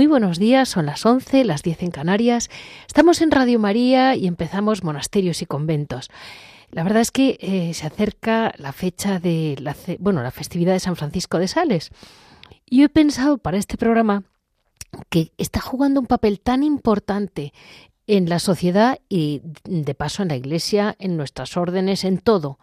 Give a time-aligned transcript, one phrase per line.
[0.00, 2.48] Muy buenos días, son las 11, las 10 en Canarias.
[2.86, 6.08] Estamos en Radio María y empezamos monasterios y conventos.
[6.70, 10.80] La verdad es que eh, se acerca la fecha de la, bueno, la festividad de
[10.80, 11.90] San Francisco de Sales.
[12.64, 14.22] Y yo he pensado para este programa
[15.10, 17.52] que está jugando un papel tan importante
[18.10, 22.58] en la sociedad y de paso en la Iglesia, en nuestras órdenes, en todo.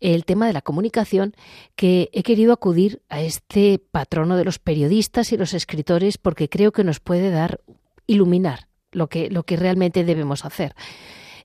[0.00, 1.34] El tema de la comunicación,
[1.74, 6.72] que he querido acudir a este patrono de los periodistas y los escritores porque creo
[6.72, 7.60] que nos puede dar,
[8.06, 10.74] iluminar lo que, lo que realmente debemos hacer.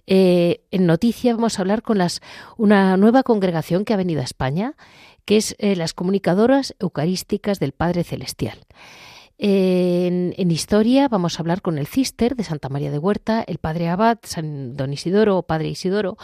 [0.08, 2.22] Eh, en noticia vamos a hablar con las,
[2.56, 4.78] una nueva congregación que ha venido a España,
[5.26, 8.60] que es eh, las comunicadoras eucarísticas del Padre Celestial.
[9.44, 13.90] En, historia vamos a hablar con el cister de Santa María de Huerta, el padre
[13.90, 16.18] abad, San Don Isidoro o padre Isidoro.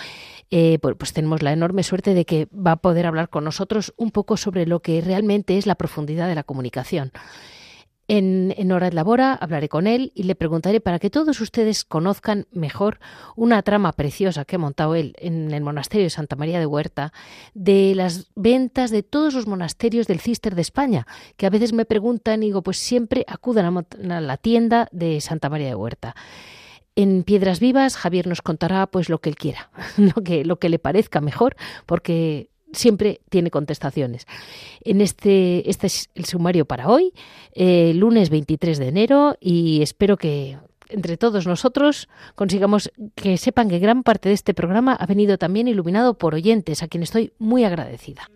[0.51, 4.11] Eh, pues tenemos la enorme suerte de que va a poder hablar con nosotros un
[4.11, 7.11] poco sobre lo que realmente es la profundidad de la comunicación.
[8.09, 12.47] En, Hora de Labora hablaré con él y le preguntaré para que todos ustedes conozcan
[12.51, 12.99] mejor
[13.35, 17.11] una trama preciosa que ha montado él en el monasterio de Santa María de Huerta
[17.53, 21.83] de las ventas de todos los monasterios del Cister de España, que a veces me
[21.83, 26.15] preguntan y digo, pues siempre acudan a la tienda de Santa María de Huerta.
[26.95, 30.69] En Piedras Vivas Javier nos contará pues lo que él quiera, lo que, lo que
[30.69, 34.27] le parezca mejor, porque siempre tiene contestaciones.
[34.83, 37.13] En este, este es el sumario para hoy,
[37.53, 40.57] eh, lunes 23 de enero, y espero que
[40.89, 45.67] entre todos nosotros consigamos que sepan que gran parte de este programa ha venido también
[45.67, 48.29] iluminado por oyentes, a quien estoy muy agradecida.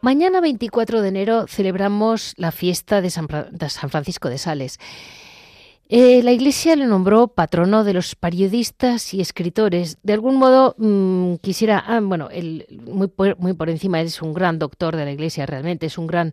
[0.00, 4.78] Mañana 24 de enero celebramos la fiesta de San, Francisco de Sales.
[5.88, 9.98] Eh, la Iglesia le nombró patrono de los periodistas y escritores.
[10.04, 12.28] De algún modo mm, quisiera, ah, bueno,
[12.86, 15.98] muy, por, muy por encima, él es un gran doctor de la Iglesia, realmente es
[15.98, 16.32] un gran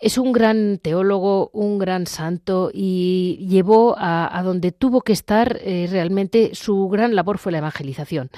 [0.00, 5.88] es un gran teólogo, un gran santo y llevó a, donde tuvo que estar eh,
[5.90, 8.30] realmente su gran labor fue la evangelización.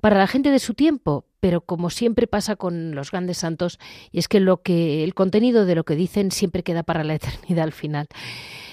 [0.00, 3.78] Para la gente de su tiempo, pero como siempre pasa con los grandes santos,
[4.10, 7.14] y es que lo que el contenido de lo que dicen siempre queda para la
[7.16, 8.06] eternidad al final.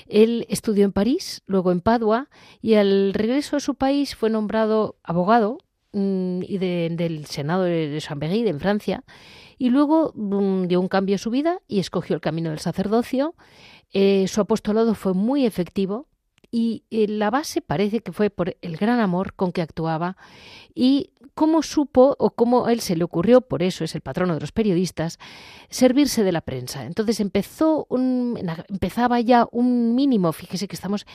[0.07, 2.29] Él estudió en París, luego en Padua,
[2.61, 5.57] y al regreso a su país fue nombrado abogado
[5.91, 9.03] mm, y del Senado de Chambéry, en Francia,
[9.57, 13.35] y luego mm, dio un cambio a su vida y escogió el camino del sacerdocio.
[13.91, 16.07] Eh, su apostolado fue muy efectivo
[16.51, 20.17] y eh, la base parece que fue por el gran amor con que actuaba
[20.75, 24.41] y cómo supo o cómo él se le ocurrió, por eso es el patrono de
[24.41, 25.17] los periodistas,
[25.69, 26.85] servirse de la prensa.
[26.85, 28.37] Entonces empezó un,
[28.69, 31.05] empezaba ya un mínimo, fíjese que estamos,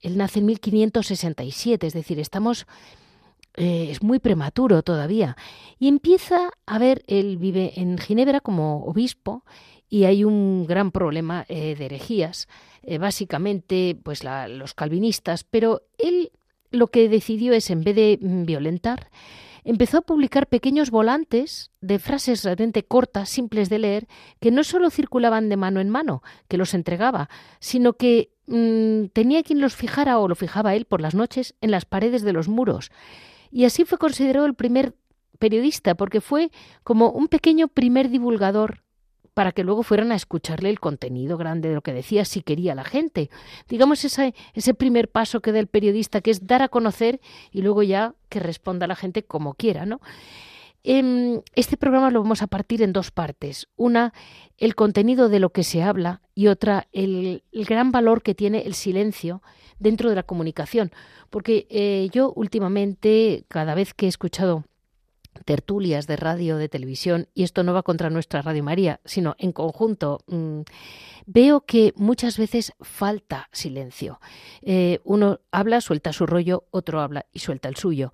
[0.00, 2.66] él nace en 1567, es decir, estamos
[3.54, 5.36] eh, es muy prematuro todavía.
[5.80, 9.44] Y empieza a ver, él vive en Ginebra como obispo
[9.88, 12.48] y hay un gran problema eh, de herejías,
[12.82, 16.30] eh, básicamente pues los calvinistas, pero él
[16.70, 19.10] lo que decidió es, en vez de mm, violentar,
[19.64, 24.08] empezó a publicar pequeños volantes de frases realmente cortas, simples de leer,
[24.40, 27.28] que no solo circulaban de mano en mano, que los entregaba,
[27.60, 31.70] sino que mm, tenía quien los fijara o lo fijaba él por las noches en
[31.70, 32.90] las paredes de los muros.
[33.50, 34.94] Y así fue considerado el primer
[35.38, 36.50] periodista, porque fue
[36.82, 38.82] como un pequeño primer divulgador
[39.38, 42.74] para que luego fueran a escucharle el contenido grande de lo que decía si quería
[42.74, 43.30] la gente.
[43.68, 47.20] Digamos ese, ese primer paso que da el periodista, que es dar a conocer
[47.52, 50.00] y luego ya que responda la gente como quiera, ¿no?
[50.82, 53.68] Em, este programa lo vamos a partir en dos partes.
[53.76, 54.12] Una,
[54.56, 58.74] el contenido de lo que se habla y otra, el, gran valor que tiene el
[58.74, 59.40] silencio
[59.78, 60.90] dentro de la comunicación.
[61.30, 64.64] Porque eh, yo últimamente, cada vez que he escuchado
[65.44, 69.52] tertulias de radio, de televisión, y esto no va contra nuestra Radio María, sino en
[69.52, 70.60] conjunto, mm,
[71.26, 74.20] veo que muchas veces falta silencio.
[74.62, 78.12] Eh, uno habla, suelta su rollo, otro habla y suelta el suyo.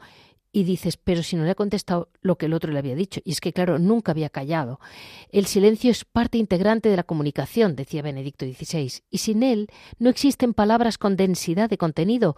[0.53, 3.21] Y dices, pero si no le ha contestado lo que el otro le había dicho.
[3.25, 4.79] Y es que, claro, nunca había callado.
[5.31, 9.69] El silencio es parte integrante de la comunicación, decía Benedicto XVI, y sin él
[9.99, 12.37] no existen palabras con densidad de contenido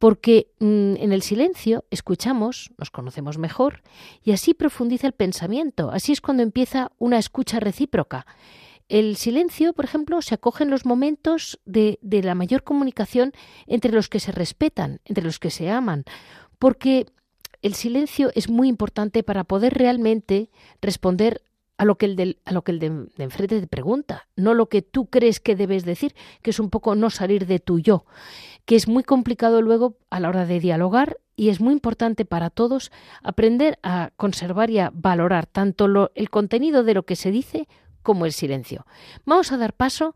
[0.00, 3.82] porque mm, en el silencio escuchamos, nos conocemos mejor
[4.24, 8.26] y así profundiza el pensamiento, así es cuando empieza una escucha recíproca.
[8.88, 13.32] El silencio, por ejemplo, se acoge en los momentos de, de la mayor comunicación
[13.66, 16.04] entre los que se respetan, entre los que se aman,
[16.58, 17.06] porque
[17.60, 20.48] el silencio es muy importante para poder realmente
[20.80, 21.42] responder
[21.80, 24.68] a lo que el, de, a lo que el de, enfrente te pregunta, no lo
[24.68, 28.04] que tú crees que debes decir, que es un poco no salir de tu yo,
[28.66, 32.50] que es muy complicado luego a la hora de dialogar y es muy importante para
[32.50, 32.92] todos
[33.22, 37.66] aprender a conservar y a valorar tanto lo, el contenido de lo que se dice
[38.02, 38.84] como el silencio.
[39.24, 40.14] Vamos a dar paso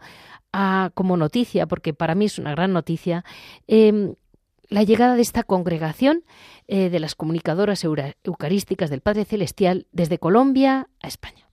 [0.52, 3.24] a, como noticia, porque para mí es una gran noticia,
[3.68, 4.16] em,
[4.68, 6.24] la llegada de esta congregación
[6.68, 11.43] eh, de las comunicadoras eucarísticas del Padre Celestial desde Colombia a España.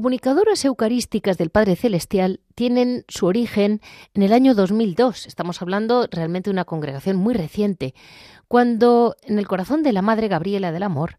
[0.00, 3.82] Comunicadoras eucarísticas del Padre Celestial tienen su origen
[4.14, 5.26] en el año 2002.
[5.26, 7.94] Estamos hablando realmente de una congregación muy reciente,
[8.48, 11.18] cuando en el corazón de la Madre Gabriela del Amor,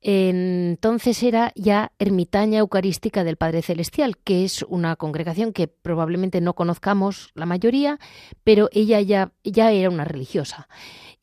[0.00, 6.54] entonces era ya ermitaña eucarística del Padre Celestial, que es una congregación que probablemente no
[6.54, 8.00] conozcamos la mayoría,
[8.42, 10.66] pero ella ya, ya era una religiosa.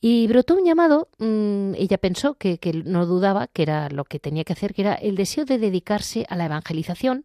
[0.05, 4.43] Y brotó un llamado, mm, ella pensó que, no dudaba que era lo que tenía
[4.43, 7.23] que hacer, que era el deseo de dedicarse a la evangelización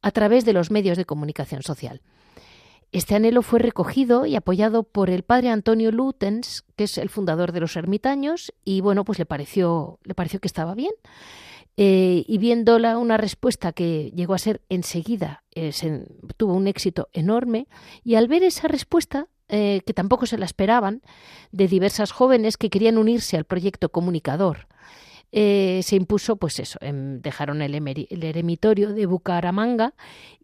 [0.00, 2.02] a través de los medios de comunicación social.
[2.92, 7.50] Este anhelo fue recogido y apoyado por el padre Antonio Lutens, que es el fundador
[7.50, 10.92] de los ermitaños, y bueno, pues le pareció, le pareció que estaba bien.
[11.76, 15.72] Eh, y viéndola una respuesta que llegó a ser enseguida, eh,
[16.36, 17.66] tuvo un éxito enorme,
[18.04, 21.02] y al ver esa respuesta, eh, que tampoco se la esperaban,
[21.50, 24.68] de diversas jóvenes que querían unirse al proyecto comunicador.
[25.32, 29.94] Eh, se impuso, pues eso, em, dejaron el, eremitorio de Bucaramanga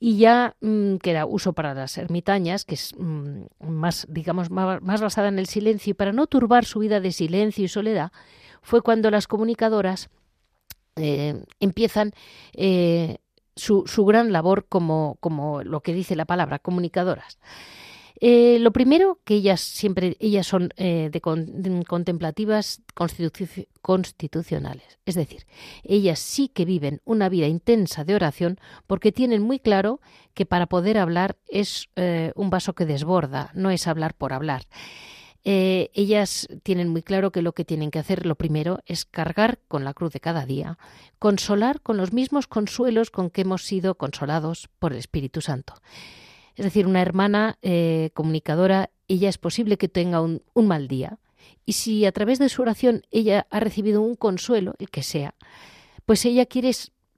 [0.00, 5.00] y ya, mm, que era uso para las ermitañas, que es mm, más, digamos, más,
[5.00, 8.10] basada en el silencio, y para no turbar su vida de silencio y soledad,
[8.60, 10.10] fue cuando las comunicadoras
[10.96, 12.12] eh, empiezan
[13.54, 17.38] su, su, gran labor como, como lo que dice la palabra, comunicadoras.
[18.20, 22.80] Eh, lo primero, que ellas siempre, ellas son eh, de, contemplativas
[23.82, 24.98] constitucionales.
[25.04, 25.46] Es decir,
[25.82, 30.00] ellas sí que viven una vida intensa de oración porque tienen muy claro
[30.34, 34.66] que para poder hablar es eh, un vaso que desborda, no es hablar por hablar.
[35.44, 39.84] ellas tienen muy claro que lo que tienen que hacer, lo primero, es cargar con
[39.84, 40.76] la cruz de cada día,
[41.20, 45.74] consolar con los mismos consuelos con que hemos sido consolados por el Espíritu Santo.
[46.56, 51.18] Es decir, una hermana eh, comunicadora, ella es posible que tenga un, mal día.
[51.64, 55.34] Y si a través de su oración ella ha recibido un consuelo, el que sea,
[56.06, 56.70] pues ella quiere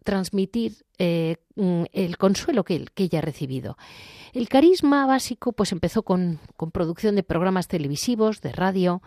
[0.02, 3.76] transmitir eh, mm, el consuelo que, que, ella ha recibido.
[4.32, 9.02] El carisma básico pues empezó con, con producción de programas televisivos, de radio,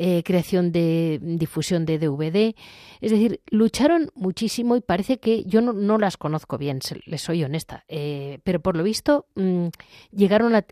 [0.00, 2.54] eh, creación de difusión de DVD.
[3.00, 7.84] Es decir, lucharon muchísimo y parece que yo no, las conozco bien, les soy honesta,
[7.88, 9.66] eh, pero por lo visto mm,
[10.12, 10.64] llegaron a,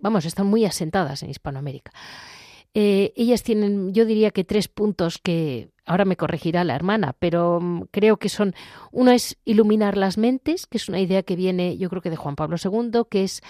[0.00, 1.92] vamos, están muy asentadas en Hispanoamérica.
[2.74, 7.60] Eh, ellas tienen, yo diría que tres puntos que ahora me corregirá la hermana, pero
[7.60, 8.52] mm, creo que son,
[8.90, 12.16] uno es iluminar las mentes, que es una idea que viene yo creo que de
[12.16, 13.42] Juan Pablo II, que es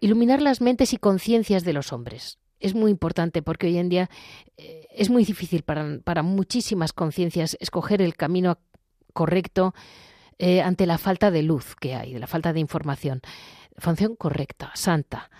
[0.00, 2.38] iluminar las mentes y conciencias de los hombres.
[2.60, 4.10] Es muy importante porque hoy en día
[4.56, 8.58] eh, es muy difícil para, para muchísimas conciencias escoger el camino
[9.12, 9.74] correcto
[10.38, 13.20] eh, ante la falta de luz que hay, de la falta de información.
[13.78, 15.30] Función correcta, santa.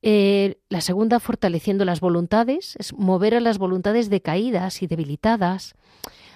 [0.00, 5.74] Eh, la segunda, fortaleciendo las voluntades, es mover a las voluntades decaídas y debilitadas,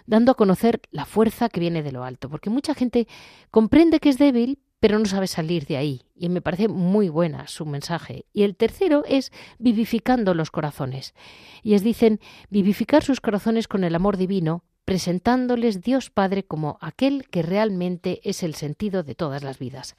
[0.07, 3.07] dando a conocer la fuerza que viene de lo alto, porque mucha gente
[3.51, 7.47] comprende que es débil, pero no sabe salir de ahí, y me parece muy buena
[7.47, 8.27] su mensaje.
[8.33, 11.15] Y el tercero es vivificando los corazones.
[11.63, 12.19] Y es dicen
[12.51, 18.43] vivificar sus corazones con el amor divino, presentándoles Dios Padre como aquel que realmente es
[18.43, 19.95] el sentido de todas las vidas.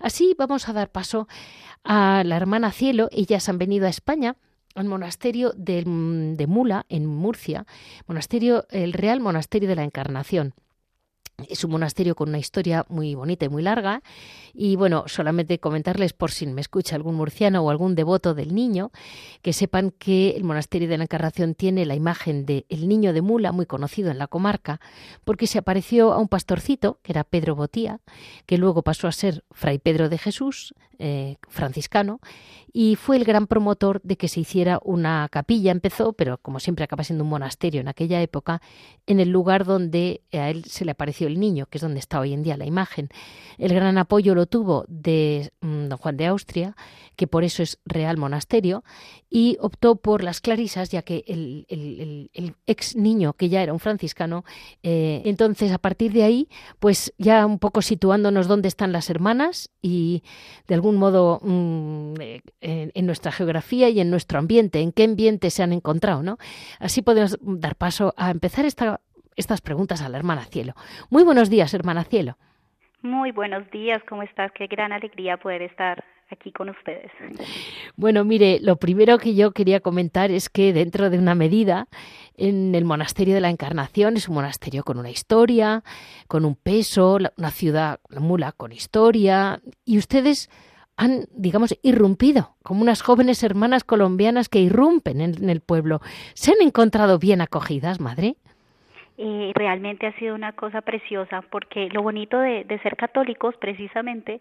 [0.00, 1.28] Así vamos a dar paso
[1.84, 3.08] a la hermana Cielo.
[3.12, 4.34] Ellas han venido a España
[4.74, 5.84] al monasterio de,
[6.36, 7.66] de Mula, en Murcia,
[8.08, 10.54] monasterio, el Real Monasterio de la Encarnación.
[11.46, 14.02] Es un monasterio con una historia muy bonita y muy larga.
[14.54, 18.90] Y bueno, solamente comentarles por si me escucha algún murciano o algún devoto del niño,
[19.40, 23.22] que sepan que el monasterio de la Encarnación tiene la imagen de el niño de
[23.22, 24.80] Mula, muy conocido en la comarca,
[25.24, 28.00] porque se apareció a un pastorcito, que era Pedro Botía,
[28.46, 32.20] que luego pasó a ser Fray Pedro de Jesús, eh, franciscano,
[32.72, 35.72] y fue el gran promotor de que se hiciera una capilla.
[35.72, 38.60] Empezó, pero como siempre acaba siendo un monasterio en aquella época,
[39.06, 42.20] en el lugar donde a él se le apareció el niño, que es donde está
[42.20, 43.08] hoy en día la imagen.
[43.56, 46.76] El gran apoyo lo tuvo de mm, don Juan de Austria,
[47.16, 48.84] que por eso es real monasterio,
[49.30, 52.30] y optó por las clarisas, ya que el,
[52.66, 54.44] ex niño, que ya era un franciscano,
[54.82, 59.70] eh, entonces a partir de ahí, pues ya un poco situándonos dónde están las hermanas
[59.82, 60.22] y
[60.66, 65.50] de algún modo mm, eh, en, nuestra geografía y en nuestro ambiente, en qué ambiente
[65.50, 66.38] se han encontrado, ¿no?
[66.78, 69.00] Así podemos dar paso a empezar esta,
[69.36, 70.74] estas preguntas a la hermana Cielo.
[71.10, 72.36] Muy buenos días, hermana Cielo.
[73.02, 74.50] Muy buenos días, ¿cómo estás?
[74.52, 77.10] Qué gran alegría poder estar aquí con ustedes.
[77.96, 81.88] Bueno, mire, lo primero que yo quería comentar es que dentro de una medida,
[82.36, 85.82] en el monasterio de la Encarnación es un monasterio con una historia,
[86.26, 90.50] con un peso, una ciudad, mula con historia, y ustedes
[90.98, 96.02] han, digamos, irrumpido, como unas jóvenes hermanas colombianas que irrumpen en, el pueblo.
[96.34, 98.36] ¿Se han encontrado bien acogidas, madre?
[99.20, 104.40] Eh, realmente ha sido una cosa preciosa porque lo bonito de, de, ser católicos precisamente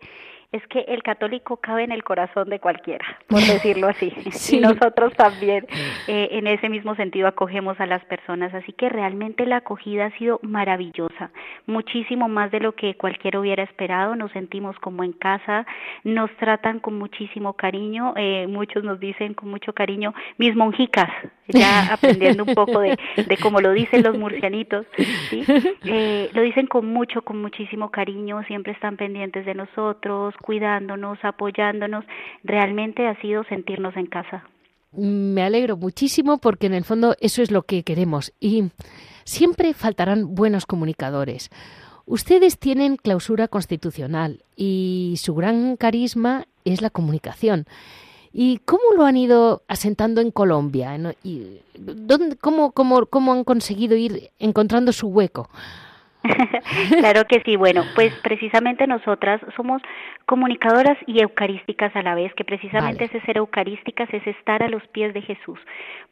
[0.51, 4.13] es que el católico cabe en el corazón de cualquiera, por decirlo así.
[4.51, 5.65] Y nosotros también
[6.07, 8.53] eh, en ese mismo sentido acogemos a las personas.
[8.53, 11.31] Así que realmente la acogida ha sido maravillosa,
[11.65, 14.15] muchísimo más de lo que cualquiera hubiera esperado.
[14.15, 15.65] Nos sentimos como en casa,
[16.03, 18.13] nos tratan con muchísimo cariño.
[18.15, 21.09] Eh, muchos nos dicen con mucho cariño, mis monjicas,
[21.47, 24.66] ya aprendiendo un poco de, de cómo lo dicen los murcianitos.
[25.29, 25.43] ¿sí?
[25.85, 32.05] Eh, lo dicen con mucho, con muchísimo cariño, siempre están pendientes de nosotros cuidándonos, apoyándonos,
[32.43, 34.43] realmente ha sido sentirnos en casa.
[34.91, 38.71] Me alegro muchísimo porque en el fondo eso es lo que queremos y
[39.25, 41.49] siempre faltarán buenos comunicadores.
[42.05, 47.65] Ustedes tienen clausura constitucional y su gran carisma es la comunicación.
[48.39, 50.95] ¿Y cómo lo han ido asentando en Colombia?
[51.23, 55.49] ¿Y dónde, cómo, cómo, ¿Cómo han conseguido ir encontrando su hueco?
[56.99, 57.55] claro que sí.
[57.55, 59.81] Bueno, pues precisamente nosotras somos
[60.27, 64.85] comunicadoras y eucarísticas a la vez, que precisamente ese ser eucarísticas es estar a los
[64.89, 65.57] pies de Jesús,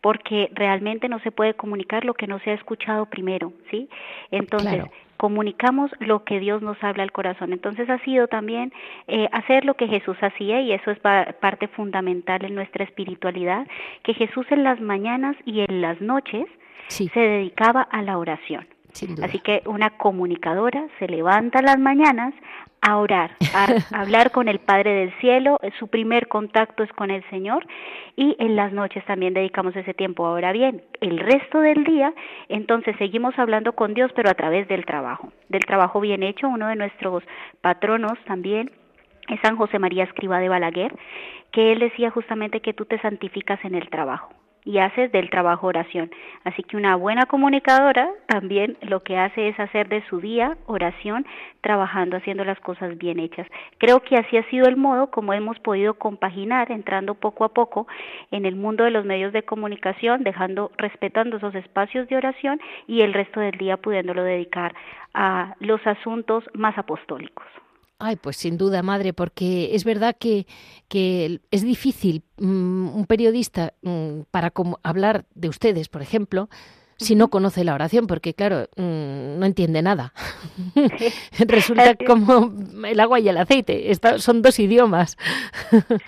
[0.01, 3.88] porque realmente no se puede comunicar lo que no se ha escuchado primero, ¿sí?
[4.32, 4.84] Entonces,
[5.18, 7.54] comunicamos lo que Dios nos habla al corazón.
[7.54, 8.74] Entonces ha sido también
[9.08, 13.68] eh, hacer lo que Jesús hacía y eso es parte fundamental en nuestra espiritualidad,
[14.04, 16.46] que Jesús en las mañanas y en las noches
[16.88, 18.68] se dedicaba a la oración.
[19.24, 22.34] Así que una comunicadora se levanta las mañanas
[22.82, 23.66] a orar, a,
[24.02, 27.66] hablar con el Padre del Cielo, su primer contacto es con el Señor
[28.16, 30.25] y en las noches también dedicamos ese tiempo.
[30.25, 32.14] Ahora bien, el resto del día,
[32.48, 36.48] entonces seguimos hablando con Dios, pero a través del trabajo, del trabajo bien hecho.
[36.48, 37.24] Uno de nuestros
[37.62, 38.72] patronos también
[39.28, 40.96] es San José María Escriba de Balaguer,
[41.52, 44.30] que él decía justamente que tú te santificas en el trabajo
[44.66, 46.12] y haces del trabajo oración.
[46.44, 51.26] Así que una buena comunicadora también lo que hace es hacer de su día oración,
[51.62, 53.48] trabajando, haciendo las cosas bien hechas.
[53.78, 57.88] Creo que así ha sido el modo como hemos podido compaginar, entrando poco a poco
[58.32, 63.02] en el mundo de los medios de comunicación, dejando, respetando esos espacios de oración y
[63.02, 64.74] el resto del día pudiéndolo dedicar
[65.14, 67.46] a los asuntos más apostólicos.
[67.98, 70.48] Ay, pues sin duda, madre, porque es verdad que,
[70.90, 74.52] que es difícil mm, un periodista mm, para
[74.84, 76.50] hablar de ustedes, por ejemplo,
[76.98, 80.14] si no conoce la oración, porque claro, mm, no entiende nada.
[81.48, 82.52] Resulta como
[82.86, 85.18] el agua y el aceite, son dos idiomas.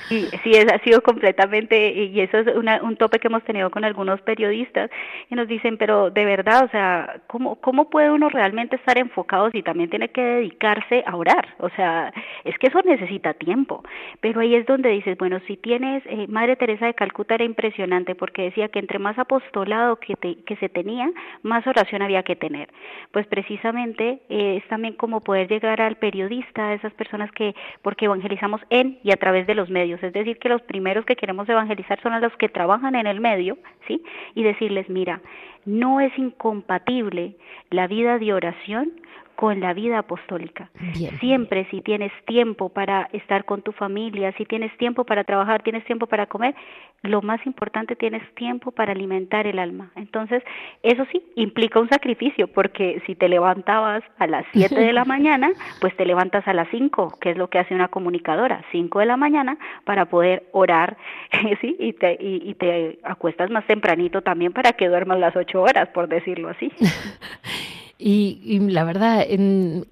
[0.10, 3.84] sí, sí, es, ha sido completamente, y eso es un tope que hemos tenido con
[3.84, 4.89] algunos periodistas,
[5.29, 9.51] y nos dicen, pero de verdad, o sea, ¿cómo, ¿cómo puede uno realmente estar enfocado
[9.51, 11.56] si también tiene que dedicarse a orar?
[11.60, 12.13] O sea,
[12.44, 13.84] es que eso necesita tiempo,
[14.22, 18.15] pero ahí es donde dices, bueno, si tienes, eh, Madre Teresa de Calcuta era impresionante
[18.15, 21.10] porque decía que entre más apostolado que, te, que se tenía,
[21.41, 22.69] más oración había que tener.
[23.12, 28.05] Pues precisamente eh, es también como poder llegar al periodista, a esas personas que, porque
[28.05, 31.50] evangelizamos en y a través de los medios, es decir, que los primeros que queremos
[31.50, 33.57] evangelizar son a los que trabajan en el medio,
[33.88, 34.03] ¿sí?
[34.36, 35.19] Y decirles, mira,
[35.65, 37.36] no es incompatible
[37.72, 38.91] la vida de oración
[39.38, 40.72] con la vida apostólica.
[41.20, 45.86] Siempre si tienes tiempo para estar con tu familia, si tienes tiempo para trabajar, tienes
[45.86, 46.56] tiempo para comer,
[47.03, 49.91] lo más importante tienes tiempo para alimentar el alma.
[49.96, 50.41] Entonces,
[50.82, 55.51] eso sí, implica un sacrificio, porque si te levantabas a las 7 de la mañana,
[55.82, 59.06] pues te levantas a las 5, que es lo que hace una comunicadora, 5 de
[59.06, 60.98] la mañana para poder orar,
[61.62, 61.75] ¿sí?
[61.79, 66.08] Y te, y, te acuestas más tempranito también para que duermas las 8 horas, por
[66.08, 66.72] decirlo así.
[68.00, 69.25] Y, la verdad,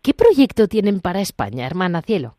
[0.03, 2.35] ¿qué proyecto tienen para España, hermana Cielo?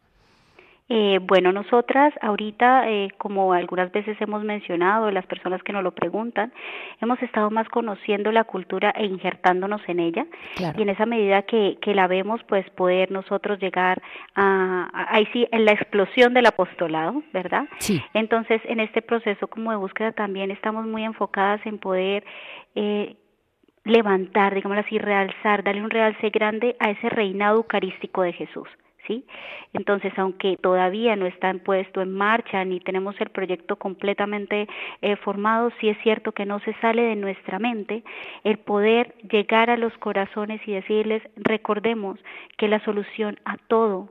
[0.89, 5.91] Eh, bueno, nosotras ahorita, eh, como algunas veces hemos mencionado, las personas que nos lo
[5.91, 6.53] preguntan,
[7.01, 10.27] hemos estado más conociendo la cultura e injertándonos en ella.
[10.77, 14.01] Y en esa medida que, que la vemos, pues poder nosotros llegar
[14.37, 17.65] a, ahí sí, en la explosión del apostolado, ¿verdad?
[17.79, 18.01] Sí.
[18.15, 22.25] Entonces, en este proceso como de búsqueda también estamos muy enfocadas en poder
[22.77, 23.17] eh,
[23.87, 28.69] levantar, digamos así, realzar, darle un realce grande a ese reinado eucarístico de Jesús.
[29.07, 29.25] ¿Sí?
[29.73, 34.67] Entonces, aunque todavía no está puesto en marcha ni tenemos el proyecto completamente
[35.01, 38.03] eh, formado, sí es cierto que no se sale de nuestra mente
[38.43, 42.19] el poder llegar a los corazones y decirles, recordemos
[42.59, 44.09] que la solución a todo,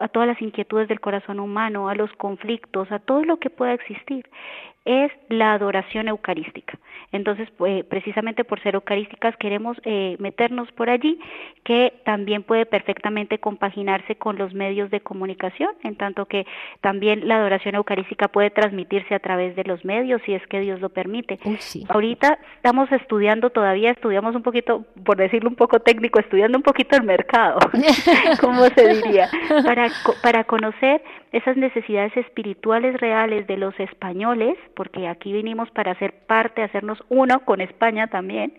[0.00, 3.74] a todas las inquietudes del corazón humano, a los conflictos, a todo lo que pueda
[3.74, 4.26] existir,
[4.88, 6.78] es la adoración eucarística.
[7.12, 11.20] Entonces, pues, precisamente por ser eucarísticas queremos eh, meternos por allí,
[11.62, 16.46] que también puede perfectamente compaginarse con los medios de comunicación, en tanto que
[16.80, 20.80] también la adoración eucarística puede transmitirse a través de los medios, si es que Dios
[20.80, 21.38] lo permite.
[21.88, 26.96] Ahorita estamos estudiando todavía, estudiamos un poquito, por decirlo un poco técnico, estudiando un poquito
[26.96, 27.58] el mercado,
[28.40, 29.28] como se diría,
[29.64, 29.88] para,
[30.22, 36.62] para conocer esas necesidades espirituales reales de los españoles, porque aquí vinimos para ser parte,
[36.62, 38.52] hacernos uno con España también,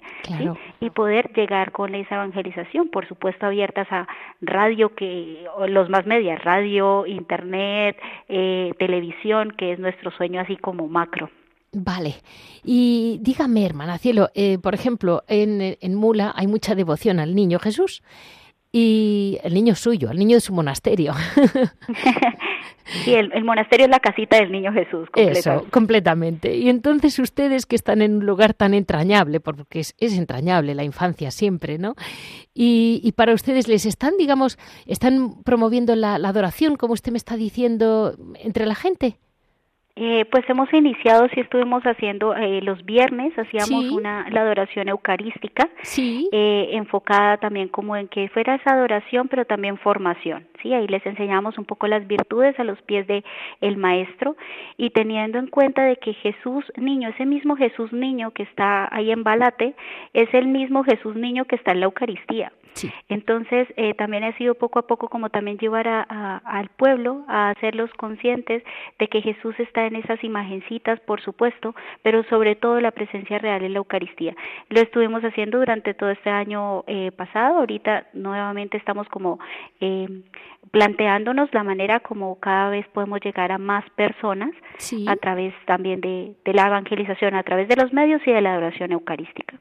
[0.81, 4.05] y poder llegar con esa evangelización, por supuesto abiertas a
[4.41, 7.95] radio, que los más medias, radio, internet,
[8.27, 11.29] eh, televisión, que es nuestro sueño así como macro.
[11.71, 12.15] Vale.
[12.65, 17.59] Y dígame, hermana Cielo, eh, por ejemplo, en, en Mula hay mucha devoción al niño
[17.59, 18.03] Jesús
[18.71, 21.13] y el niño suyo, el niño de su monasterio.
[22.85, 25.07] sí, el, monasterio es la casita del niño Jesús.
[25.15, 26.55] Eso, completamente.
[26.55, 31.31] Y entonces ustedes que están en un lugar tan entrañable, porque es, entrañable la infancia
[31.31, 31.95] siempre, ¿no?
[32.53, 38.15] Y, para ustedes les están, digamos, están promoviendo la adoración, como usted me está diciendo,
[38.39, 39.17] entre la gente.
[39.95, 45.69] Eh, pues hemos iniciado, sí estuvimos haciendo eh, los viernes, hacíamos una la adoración eucarística,
[45.81, 46.29] sí.
[46.31, 51.05] eh, enfocada también como en que fuera esa adoración, pero también formación, sí, ahí les
[51.05, 53.25] enseñamos un poco las virtudes a los pies de
[53.59, 54.37] el maestro
[54.77, 59.11] y teniendo en cuenta de que Jesús niño, ese mismo Jesús niño que está ahí
[59.11, 59.75] en Balate,
[60.13, 62.53] es el mismo Jesús niño que está en la Eucaristía.
[63.09, 67.49] Entonces, eh, también ha sido poco a poco como también llevar a, al pueblo a
[67.49, 68.63] hacerlos conscientes
[68.97, 73.63] de que Jesús está en esas imagencitas, por supuesto, pero sobre todo la presencia real
[73.63, 74.35] en la Eucaristía.
[74.69, 79.39] Lo estuvimos haciendo durante todo este año eh, pasado, ahorita nuevamente estamos como
[79.81, 80.07] eh,
[80.71, 84.51] planteándonos la manera como cada vez podemos llegar a más personas
[85.07, 88.53] a través también de, de la evangelización, a través de los medios y de la
[88.53, 89.59] adoración eucarística.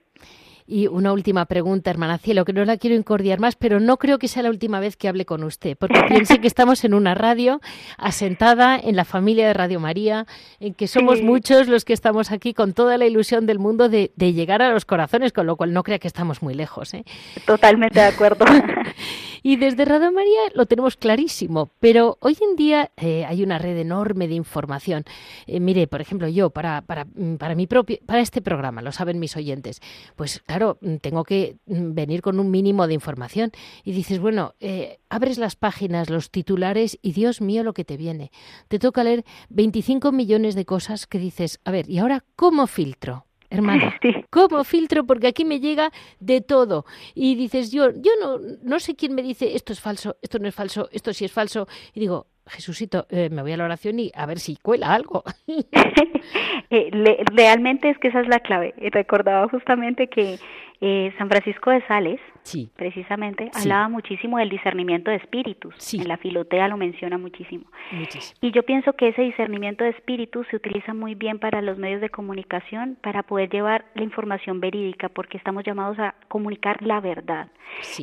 [0.70, 4.18] Y una última pregunta, hermana Cielo, que no la quiero incordiar más, pero no creo
[4.18, 7.14] que sea la última vez que hable con usted, porque piense que estamos en una
[7.14, 7.62] radio
[7.96, 10.26] asentada en la familia de Radio María,
[10.61, 14.12] en que somos muchos los que estamos aquí con toda la ilusión del mundo de,
[14.18, 16.92] llegar a los corazones, con lo cual no crea que estamos muy lejos.
[16.92, 17.02] ¿eh?
[17.46, 18.44] Totalmente de acuerdo.
[19.42, 23.77] Y desde Radio María lo tenemos clarísimo, pero hoy en día eh, hay una red
[23.77, 25.05] enorme de información.
[25.46, 28.92] Eh, mire, por ejemplo, yo para, para, mm, para, mi propio, para este programa, lo
[28.92, 29.81] saben mis oyentes,
[30.16, 33.53] pues claro, mm, tengo que mm, venir con un mínimo de información.
[33.85, 37.96] Y dices, bueno, eh, abres las páginas, los titulares y Dios mío lo que te
[37.96, 38.31] viene.
[38.68, 43.27] Te toca leer 25 millones de cosas que dices, a ver, ¿y ahora cómo filtro?
[43.50, 43.98] Hermana.
[44.30, 45.04] ¿Cómo filtro?
[45.04, 46.84] Porque aquí me llega de todo.
[47.14, 50.48] Y dices, yo, yo no, no sé quién me dice esto es falso, esto no
[50.48, 51.66] es falso, esto sí es falso.
[51.94, 55.24] Y digo, Jesucito, eh, me voy a la oración y a ver si cuela algo.
[56.70, 56.90] Eh,
[57.32, 58.74] realmente es que esa es la clave.
[58.92, 60.38] Recordaba justamente que
[60.82, 62.70] eh, San Francisco de Sales, sí.
[62.77, 65.94] precisamente, hablaba muchísimo del discernimiento de espíritus.
[65.94, 67.64] En la filotea lo menciona muchísimo.
[68.40, 72.01] Y yo pienso que ese discernimiento de espíritus se utiliza muy bien para los medios
[72.01, 77.48] de comunicación, para poder llevar la información verídica, porque estamos llamados a comunicar la verdad.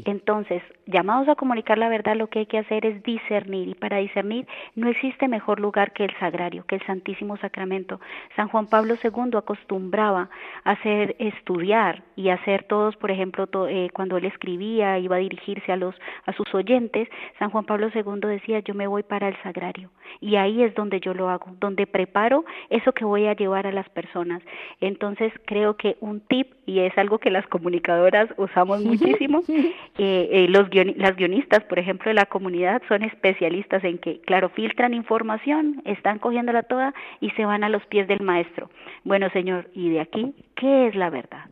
[0.05, 3.69] Entonces, llamados a comunicar la verdad, lo que hay que hacer es discernir.
[3.69, 7.99] Y para discernir no existe mejor lugar que el sagrario, que el Santísimo Sacramento.
[8.35, 10.29] San Juan Pablo II acostumbraba
[10.63, 15.71] a hacer estudiar y hacer todos, por ejemplo, eh, cuando él escribía, iba a dirigirse
[15.71, 17.07] a los a sus oyentes,
[17.39, 19.89] San Juan Pablo II decía, "Yo me voy para el sagrario."
[20.21, 23.71] Y ahí es donde yo lo hago, donde preparo eso que voy a llevar a
[23.71, 24.41] las personas.
[24.81, 30.47] Entonces, creo que un tip y es algo que las comunicadoras usamos muchísimo, eh, eh,
[30.49, 35.81] los las guionistas, por ejemplo, de la comunidad son especialistas en que, claro, filtran información,
[35.85, 38.69] están cogiéndola toda y se van a los pies del maestro.
[39.03, 41.45] Bueno, Señor, ¿y de aquí qué es la verdad?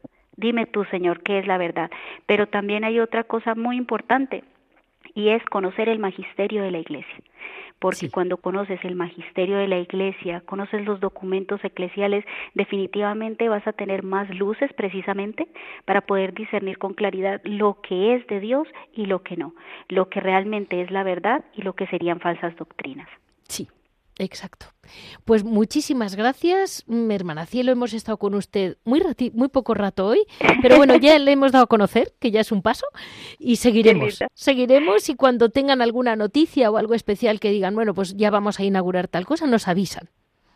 [0.44, 1.90] Dime tú, Señor, qué es la verdad.
[2.26, 4.44] Pero también hay otra cosa muy importante
[5.16, 7.16] y es conocer el magisterio de la iglesia.
[7.80, 12.26] Porque cuando conoces el magisterio de la iglesia, conoces los documentos eclesiales,
[12.56, 15.48] definitivamente vas a tener más luces precisamente
[15.86, 19.56] para poder discernir con claridad lo que es de Dios y lo que no,
[19.88, 23.08] lo que realmente es la verdad y lo que serían falsas doctrinas.
[23.48, 23.70] Sí,
[24.20, 24.68] Exacto.
[25.26, 27.72] Pues muchísimas gracias, mi hermana Cielo.
[27.72, 29.02] Hemos estado con usted muy,
[29.34, 30.20] muy poco rato hoy,
[30.62, 32.86] pero bueno, ya le hemos dado a conocer, que ya es un paso,
[33.40, 34.24] y seguiremos.
[34.34, 38.60] Seguiremos y cuando tengan alguna noticia o algo especial que digan, bueno, pues ya vamos
[38.60, 40.10] a inaugurar tal cosa, nos avisan.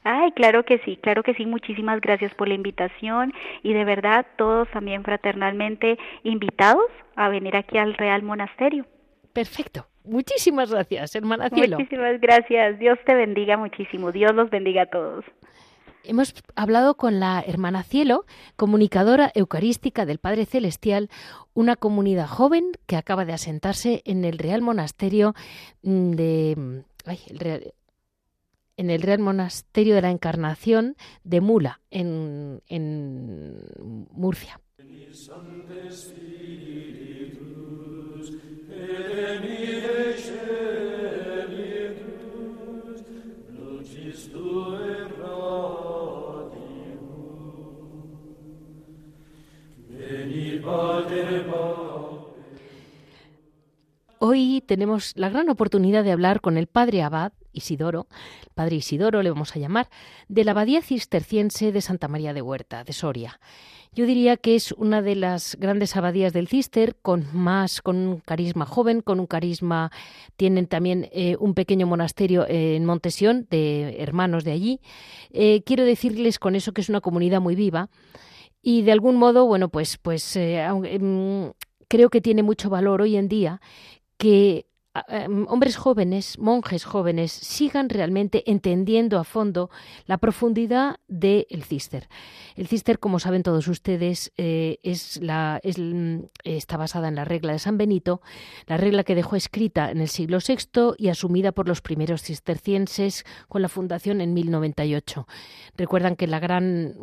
[0.04, 1.46] Ay, claro que sí, claro que sí.
[1.46, 7.78] Muchísimas gracias por la invitación y de verdad todos también fraternalmente invitados a venir aquí
[7.78, 8.86] al Real Monasterio.
[9.38, 9.86] Perfecto.
[10.04, 11.78] Muchísimas gracias, hermana Cielo.
[11.78, 12.80] Muchísimas gracias.
[12.80, 14.12] Dios te bendiga muchísimo.
[14.12, 15.26] Dios los bendiga a todos.
[16.04, 21.12] Hemos hablado con la hermana Cielo, comunicadora eucarística del Padre Celestial,
[21.54, 25.36] una comunidad joven que acaba de asentarse en el Real Monasterio
[25.84, 26.84] de
[28.76, 33.62] en el Real Monasterio de la Encarnación de Mula, en, en
[34.10, 34.60] Murcia.
[54.20, 58.08] Hoy tenemos la gran oportunidad de hablar con el padre abad Isidoro,
[58.56, 59.90] padre Isidoro le vamos a llamar,
[60.28, 63.40] de la abadía cisterciense de Santa María de Huerta, de Soria.
[63.94, 68.20] Yo diría que es una de las grandes abadías del Cister, con más, con un
[68.20, 69.92] carisma joven, con un carisma.
[70.36, 74.82] Tienen también eh, un pequeño monasterio en Montesión de hermanos de allí.
[75.32, 77.90] Eh, quiero decirles con eso que es una comunidad muy viva
[78.62, 81.54] y de algún modo, bueno, pues, pues eh, em,
[81.88, 83.62] creo que tiene mucho valor hoy en día
[84.18, 84.67] que
[85.48, 89.70] hombres jóvenes, monjes jóvenes, sigan realmente entendiendo a fondo
[90.06, 92.08] la profundidad del cister.
[92.56, 97.78] El cister, como saben todos ustedes, eh, mm, está basada en la regla de San
[97.78, 98.22] Benito,
[98.66, 103.26] la regla que dejó escrita en el siglo VI y asumida por los primeros cistercienses
[103.48, 105.28] con la fundación en 1098.
[105.76, 106.96] Recuerdan que la gran,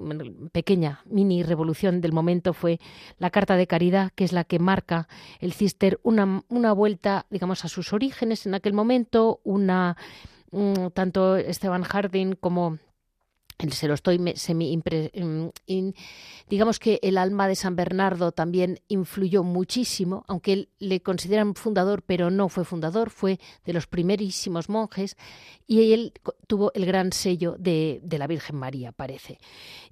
[0.52, 2.80] pequeña, mini revolución del momento fue
[3.18, 5.08] la Carta de Caridad, que es la que marca
[5.40, 9.96] el cister una, una vuelta, digamos, a sus orígenes en aquel momento, una
[10.50, 12.78] mm, tanto Esteban Harding como
[13.70, 15.88] se lo estoy semi mm,
[16.48, 22.02] digamos que el alma de San Bernardo también influyó muchísimo, aunque él le consideran fundador,
[22.02, 25.16] pero no fue fundador, fue de los primerísimos monjes
[25.66, 26.12] y él
[26.46, 29.38] tuvo el gran sello de la Virgen María, parece.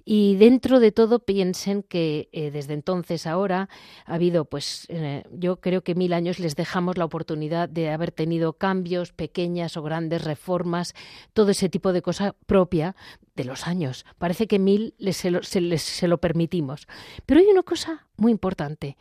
[0.05, 3.69] Y dentro de todo piensen que eh, desde entonces ahora
[4.05, 8.11] ha habido, pues eh, yo creo que mil años les dejamos la oportunidad de haber
[8.11, 10.93] tenido cambios, pequeñas o grandes reformas,
[11.33, 12.95] todo ese tipo de cosa propia
[13.35, 14.05] de los años.
[14.17, 16.87] Parece que mil les, se, lo, se, les, se lo permitimos.
[17.25, 18.97] Pero hay una cosa muy importante.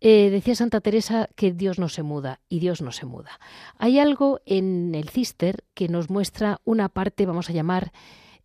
[0.00, 3.40] Eh, decía Santa Teresa que Dios no se muda y Dios no se muda.
[3.78, 7.92] Hay algo en el cister que nos muestra una parte, vamos a llamar,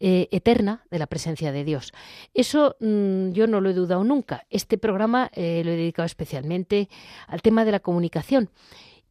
[0.03, 1.93] eh, eterna de la presencia de Dios.
[2.33, 4.47] Eso mm, yo no lo he dudado nunca.
[4.49, 6.89] Este programa eh, lo he dedicado especialmente
[7.27, 8.49] al tema de la comunicación.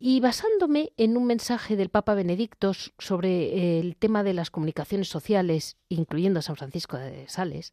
[0.01, 5.07] Y basándome en un mensaje del Papa Benedicto sobre eh, el tema de las comunicaciones
[5.07, 7.73] sociales, incluyendo a San Francisco de Sales,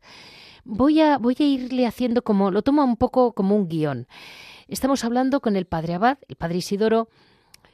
[0.63, 4.07] voy a, irle haciendo como, lo tomo un poco como un guion.
[4.67, 7.09] Estamos hablando con el Padre Abad, el Padre Isidoro,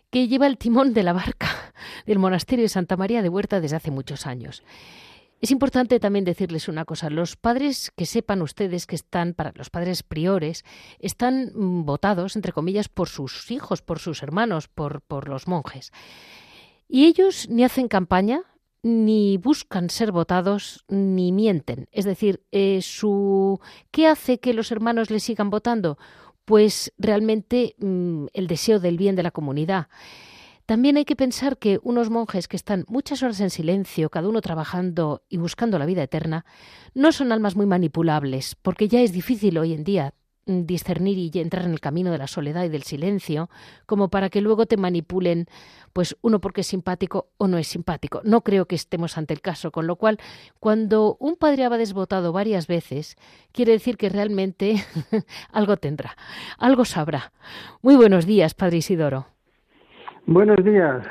[0.10, 1.50] que lleva el timón de la barca
[2.06, 4.64] del monasterio de Santa María de Huerta desde hace muchos años.
[5.44, 7.10] Es importante también decirles una cosa.
[7.10, 10.64] Los padres que sepan ustedes que están, para los padres priores,
[11.00, 15.92] están mm, votados, entre comillas, por sus hijos, por sus hermanos, por, por los monjes.
[16.88, 18.44] Y ellos ni hacen campaña,
[18.84, 21.90] ni buscan ser votados, ni mienten.
[21.92, 23.60] Es decir, eh, su...
[23.92, 25.98] ¿qué hace que los hermanos le sigan votando?
[26.46, 29.90] Pues realmente mm, el deseo del bien de la comunidad.
[30.66, 34.40] También hay que pensar que unos monjes que están muchas horas en silencio, cada uno
[34.40, 36.46] trabajando y buscando la vida eterna,
[36.94, 40.14] no son almas muy manipulables, porque ya es difícil hoy en día
[40.46, 43.50] mm, discernir y entrar en el camino de la soledad y del silencio,
[43.86, 45.48] como para que luego te manipulen,
[45.92, 48.22] pues uno porque es simpático o no es simpático.
[48.24, 50.18] No creo que estemos ante el caso, con lo cual,
[50.62, 53.18] cuando un padre ha desvotado varias veces,
[53.52, 54.82] quiere decir que realmente
[55.52, 56.16] algo tendrá,
[56.58, 57.34] algo sabrá.
[57.82, 59.33] Muy buenos días, Padre Isidoro.
[60.26, 61.06] Buenos días.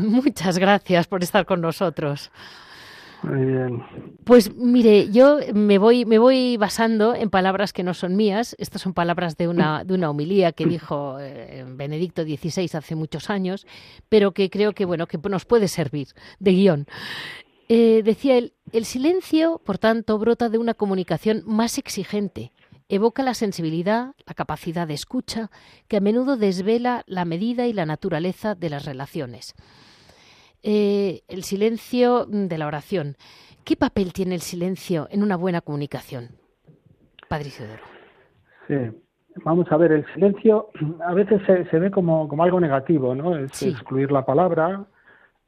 [0.00, 2.30] Muchas gracias por estar con nosotros.
[3.22, 3.82] Muy bien.
[4.24, 8.54] Pues mire, yo me voy, me voy basando en palabras que no son mías.
[8.58, 13.30] Estas son palabras de una, de una homilía que dijo eh, Benedicto XVI hace muchos
[13.30, 13.66] años,
[14.08, 16.86] pero que creo que bueno, que nos puede servir de guion.
[17.68, 22.52] Eh, decía él, el silencio, por tanto, brota de una comunicación más exigente,
[22.88, 25.50] evoca la sensibilidad, la capacidad de escucha,
[25.88, 29.54] que a menudo desvela la medida y la naturaleza de las relaciones.
[30.62, 33.16] Eh, el silencio de la oración.
[33.64, 36.30] ¿Qué papel tiene el silencio en una buena comunicación?
[37.28, 37.82] Padre Isidoro.
[38.66, 38.74] Sí,
[39.44, 40.70] vamos a ver, el silencio
[41.06, 43.36] a veces se, ve como, algo negativo, ¿no?
[43.36, 44.86] Es excluir la palabra,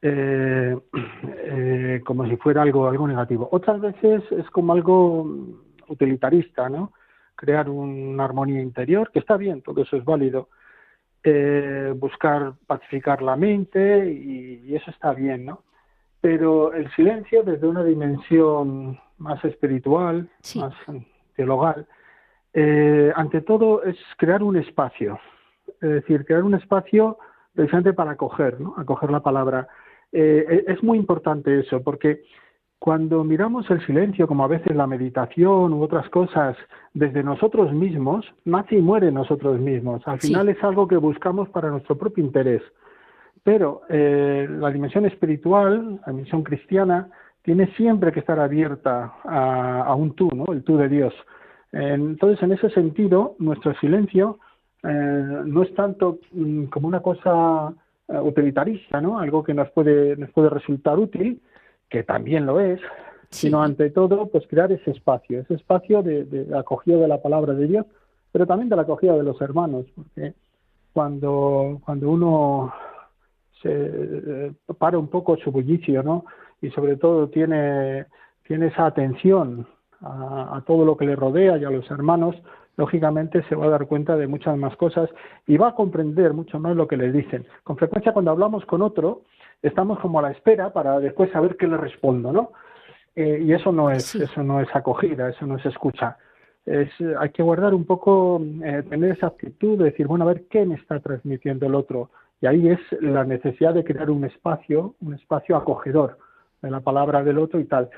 [0.01, 0.77] eh,
[1.23, 3.49] eh, como si fuera algo, algo negativo.
[3.51, 5.27] Otras veces es como algo
[5.87, 6.93] utilitarista, ¿no?
[7.41, 10.49] Crear una armonía interior, que está bien, todo eso es válido.
[11.23, 15.63] Eh, buscar pacificar la mente y, eso está bien, ¿no?
[16.21, 20.73] Pero el silencio desde una dimensión más espiritual, más
[21.35, 21.87] teologal,
[22.53, 25.19] eh, ante todo es crear un espacio,
[25.81, 27.17] es decir, crear un espacio
[27.53, 28.75] precisamente para acoger, ¿no?
[28.77, 29.67] Acoger la palabra.
[30.11, 32.23] Eh, es muy importante eso, porque
[32.81, 36.57] cuando miramos el silencio, como a veces la meditación u otras cosas,
[36.95, 40.01] desde nosotros mismos, nace y muere nosotros mismos.
[40.07, 42.63] Al final es algo que buscamos para nuestro propio interés.
[43.43, 47.07] Pero eh, la dimensión espiritual, la dimensión cristiana,
[47.43, 50.51] tiene siempre que estar abierta a, un tú, ¿no?
[50.51, 51.13] El tú de Dios.
[51.71, 54.39] Entonces, en ese sentido, nuestro silencio
[54.81, 57.75] eh, no es tanto mm, como una cosa
[58.07, 59.19] eh, utilitarista, ¿no?
[59.19, 61.39] Algo que nos puede, nos puede resultar útil,
[61.91, 62.79] que también lo es,
[63.29, 67.53] sino ante todo, pues crear ese espacio, ese espacio de, de, acogida de la palabra
[67.53, 67.85] de Dios,
[68.31, 70.33] pero también de la acogida de los hermanos, porque
[70.93, 72.73] cuando, cuando uno
[73.61, 76.25] se eh, para un poco su bullicio, ¿no?
[76.61, 78.05] Y sobre todo tiene,
[78.47, 79.67] tiene esa atención
[80.01, 82.35] a, a, todo lo que le rodea y a los hermanos,
[82.77, 85.09] lógicamente se va a dar cuenta de muchas más cosas
[85.45, 87.45] y va a comprender mucho más lo que le dicen.
[87.63, 89.23] Con frecuencia cuando hablamos con otro,
[89.61, 92.51] estamos como a la espera para después saber qué le respondo, ¿no?
[93.15, 96.17] Eh, y eso no es eso no es acogida, eso no es escucha.
[96.65, 100.43] Es, hay que guardar un poco, eh, tener esa actitud de decir, bueno, a ver
[100.49, 102.11] qué me está transmitiendo el otro.
[102.39, 106.17] Y ahí es la necesidad de crear un espacio, un espacio acogedor
[106.61, 107.89] de la palabra del otro y tal.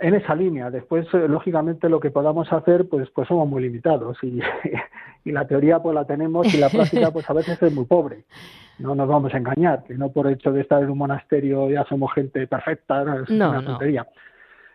[0.00, 4.16] En esa línea, después, eh, lógicamente, lo que podamos hacer, pues, pues somos muy limitados
[4.22, 4.40] y,
[5.24, 8.24] y la teoría pues la tenemos y la práctica pues a veces es muy pobre
[8.78, 11.84] no nos vamos a engañar, que no por hecho de estar en un monasterio ya
[11.84, 14.06] somos gente perfecta, es una tontería.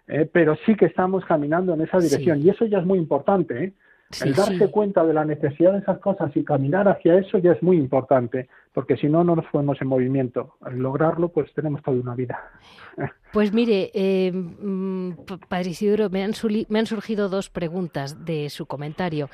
[0.07, 3.63] Eh, pero sí que estamos caminando en esa dirección y eso ya es muy importante.
[3.63, 3.73] ¿eh?
[4.21, 7.63] El darse cuenta de la necesidad de esas cosas y caminar hacia eso ya es
[7.63, 10.55] muy importante, porque si no, no nos ponemos en movimiento.
[10.61, 12.39] Al lograrlo, pues tenemos toda una vida.
[13.31, 15.13] Pues mire, eh, mm,
[15.49, 16.33] Padre Isidoro, me han,
[16.69, 19.29] me han, surgido dos preguntas de su comentario.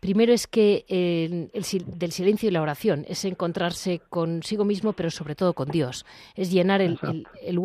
[0.00, 1.50] Primero es que el,
[1.98, 6.06] del silencio y la oración es encontrarse consigo mismo, pero sobre todo con Dios.
[6.34, 6.98] Es llenar el,
[7.42, 7.60] el,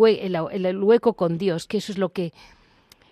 [0.66, 2.34] el hueco con Dios, que eso es lo que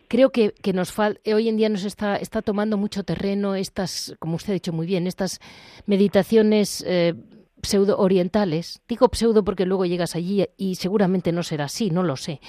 [0.07, 4.35] creo que, nos falta, hoy en día nos está, está tomando mucho terreno estas, como
[4.35, 5.39] usted ha dicho muy bien, estas
[5.85, 7.13] meditaciones eh,
[7.61, 8.81] pseudo orientales.
[8.87, 12.39] Digo pseudo porque luego llegas allí y seguramente no será así, no lo sé.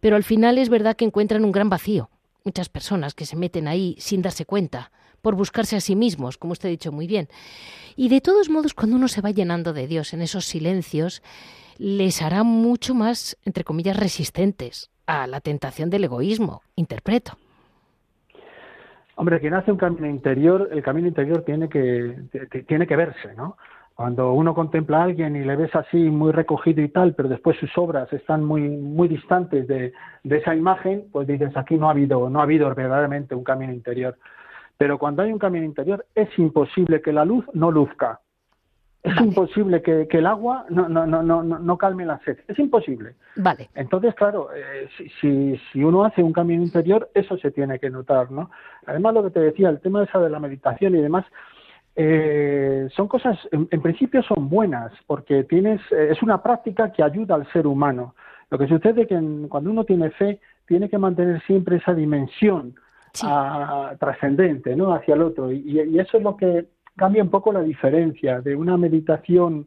[0.00, 2.10] Pero al final es verdad que encuentran un gran vacío.
[2.44, 6.52] Muchas personas que se meten ahí sin darse cuenta, por buscarse a sí mismos, como
[6.52, 7.28] usted ha dicho muy bien.
[7.96, 11.22] Y de todos modos, cuando uno se va llenando de Dios en esos silencios,
[11.76, 17.32] les hará mucho más, entre comillas, resistentes a la tentación del egoísmo, interpreto.
[19.16, 22.16] Hombre, quien hace un camino interior, el camino interior tiene que,
[22.68, 23.56] tiene que verse, ¿no?
[23.94, 27.58] Cuando uno contempla a alguien y le ves así muy recogido y tal, pero después
[27.58, 29.92] sus obras están muy, muy distantes de,
[30.22, 34.16] esa imagen, pues dices, aquí no ha habido, no ha habido verdaderamente un camino interior.
[34.78, 38.20] Pero cuando hay un camino interior, es imposible que la luz no luzca.
[39.02, 42.38] Es imposible que, el agua no, no, no, no, no calme la sed.
[42.46, 43.14] Es imposible.
[43.36, 43.70] Vale.
[43.74, 44.88] Entonces, claro, eh,
[45.20, 48.50] si, si, uno hace un camino interior, eso se tiene que notar, ¿no?
[48.86, 51.24] Además, lo que te decía, el tema esa de la meditación y demás,
[51.96, 57.36] eh, son cosas, en, principio son buenas, porque tienes, eh, es una práctica que ayuda
[57.36, 58.14] al ser humano.
[58.50, 62.74] Lo que sucede es que cuando uno tiene fe, tiene que mantener siempre esa dimensión
[63.98, 64.92] trascendente, ¿no?
[64.92, 65.50] Hacia el otro.
[65.50, 66.68] y eso es lo que
[67.00, 69.66] cambia un poco la diferencia de una meditación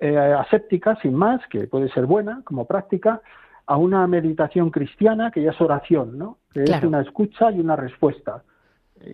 [0.00, 3.22] eh, aséptica, sin más, que puede ser buena como práctica,
[3.66, 6.38] a una meditación cristiana que ya es oración, ¿no?
[6.52, 8.42] Que es una escucha y una respuesta.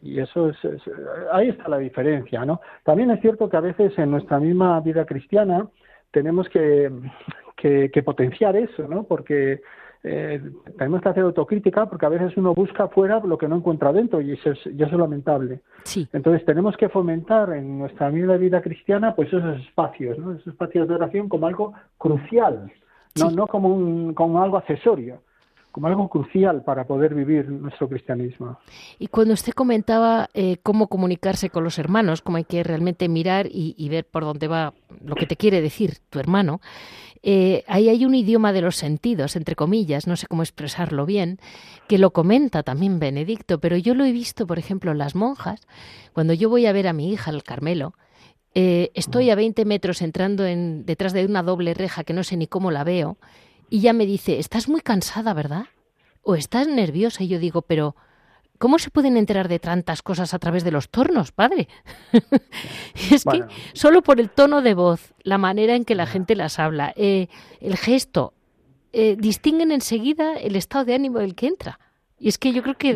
[0.01, 0.57] Y eso es,
[1.31, 2.63] ahí está la diferencia, ¿no?
[2.85, 5.67] También es cierto que a veces en nuestra misma vida cristiana
[6.11, 6.91] tenemos que,
[7.55, 9.05] que, que potenciar eso, ¿no?
[9.05, 9.61] Porque
[10.05, 10.43] eh,
[10.77, 14.21] tenemos que hacer autocrítica porque a veces uno busca fuera lo que no encuentra dentro
[14.21, 15.61] y eso es, y eso es lamentable.
[15.85, 16.09] Sí.
[16.13, 20.33] Entonces tenemos que fomentar en nuestra vida, vida cristiana pues esos espacios, ¿no?
[20.33, 22.73] esos espacios de oración como algo crucial,
[23.19, 25.21] no, no como, un, como algo accesorio
[25.73, 28.59] como algo crucial para poder vivir nuestro cristianismo.
[28.99, 33.47] Y cuando usted comentaba eh, cómo comunicarse con los hermanos, cómo hay que realmente mirar
[33.47, 36.61] y, y, ver por dónde va lo que te quiere decir tu hermano,
[37.25, 41.39] eh, ahí hay un idioma de los sentidos, entre comillas, no sé cómo expresarlo bien,
[41.87, 45.61] que lo comenta también Benedicto, pero yo lo he visto, por ejemplo, en las monjas,
[46.13, 47.95] cuando yo voy a ver a mi hija, al Carmelo,
[48.55, 52.37] eh, estoy a 20 metros entrando en, detrás de una doble reja que no sé
[52.37, 53.17] ni cómo la veo,
[53.73, 55.65] y ya me dice, estás muy cansada, ¿verdad?
[56.21, 57.97] O estás nerviosa, y yo digo, pero
[58.59, 61.67] ¿Cómo se pueden enterar de tantas cosas a través de los tornos, padre?
[63.11, 66.61] es que solo por el tono de voz, la manera en que la gente las
[66.61, 67.27] habla, eh,
[67.61, 68.35] el gesto,
[68.93, 71.81] eh, distinguen enseguida el estado de ánimo del que entra.
[72.23, 72.95] Y es que yo creo que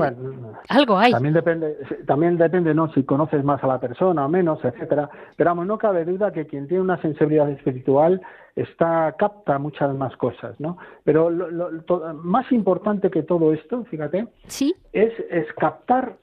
[0.68, 1.10] algo hay.
[1.10, 2.92] También depende, también depende, ¿no?
[2.92, 5.10] Si conoces más a la persona o menos, etcétera.
[5.34, 8.20] Pero vamos, no cabe duda que quien tiene una sensibilidad espiritual
[8.54, 10.78] está capta muchas más cosas, ¿no?
[11.02, 11.72] Pero lo,
[12.14, 14.76] más importante que todo esto, fíjate, ¿Sí?
[14.92, 16.18] es, es captar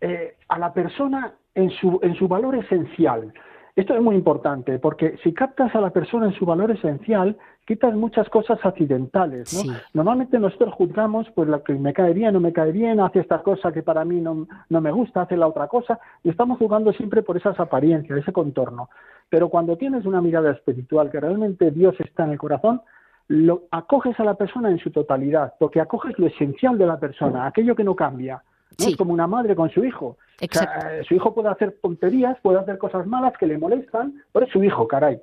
[0.00, 3.32] eh, a la persona en su, en su valor esencial.
[3.76, 7.36] Esto es muy importante porque si captas a la persona en su valor esencial,
[7.68, 9.74] quitas muchas cosas accidentales, ¿no?
[9.92, 13.42] Normalmente nosotros juzgamos, pues lo que me cae bien, no me cae bien, hace esta
[13.42, 16.94] cosa que para mí no, no me gusta, hace la otra cosa, y estamos jugando
[16.94, 18.88] siempre por esas apariencias, ese contorno.
[19.28, 22.80] Pero cuando tienes una mirada espiritual, que realmente Dios está en el corazón,
[23.28, 27.46] lo acoges a la persona en su totalidad, porque acoges lo esencial de la persona,
[27.46, 28.42] aquello que no cambia.
[28.78, 28.86] ¿no?
[28.86, 30.16] Es como una madre con su hijo.
[30.40, 34.52] Eh, su hijo puede hacer tonterías, puede hacer cosas malas que le molestan, pero es
[34.52, 35.20] su hijo, caray.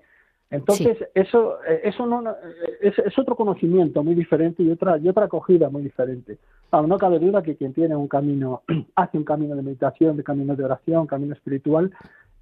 [0.52, 2.36] Entonces, eso, eh, eso no, eh,
[2.82, 6.38] es, otro conocimiento muy diferente y otra, y otra acogida muy diferente.
[6.72, 8.62] no cabe duda que quien tiene un camino,
[8.96, 11.92] hace un camino de meditación, de camino de oración, camino espiritual,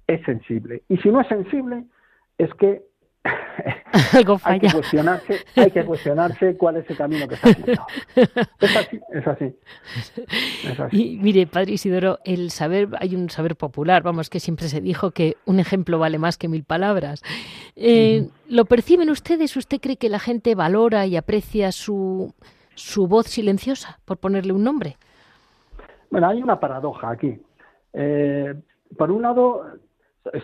[0.06, 0.82] es sensible.
[0.88, 1.84] Y si no es sensible,
[2.36, 2.82] es que
[4.44, 7.86] hay que cuestionarse, hay que cuestionarse cuál es el camino que está haciendo.
[8.60, 9.56] Es así, es así.
[10.64, 11.14] Es así.
[11.14, 15.12] Y mire, Padre Isidoro, el saber, hay un saber popular, vamos, que siempre se dijo
[15.12, 17.22] que un ejemplo vale más que mil palabras.
[17.76, 19.56] Eh, ¿Lo perciben ustedes?
[19.56, 22.34] ¿Usted cree que la gente valora y aprecia su,
[22.74, 24.96] su voz silenciosa, por ponerle un nombre?
[26.10, 27.40] Bueno, hay una paradoja aquí.
[27.92, 28.54] Eh,
[28.96, 29.64] por un lado,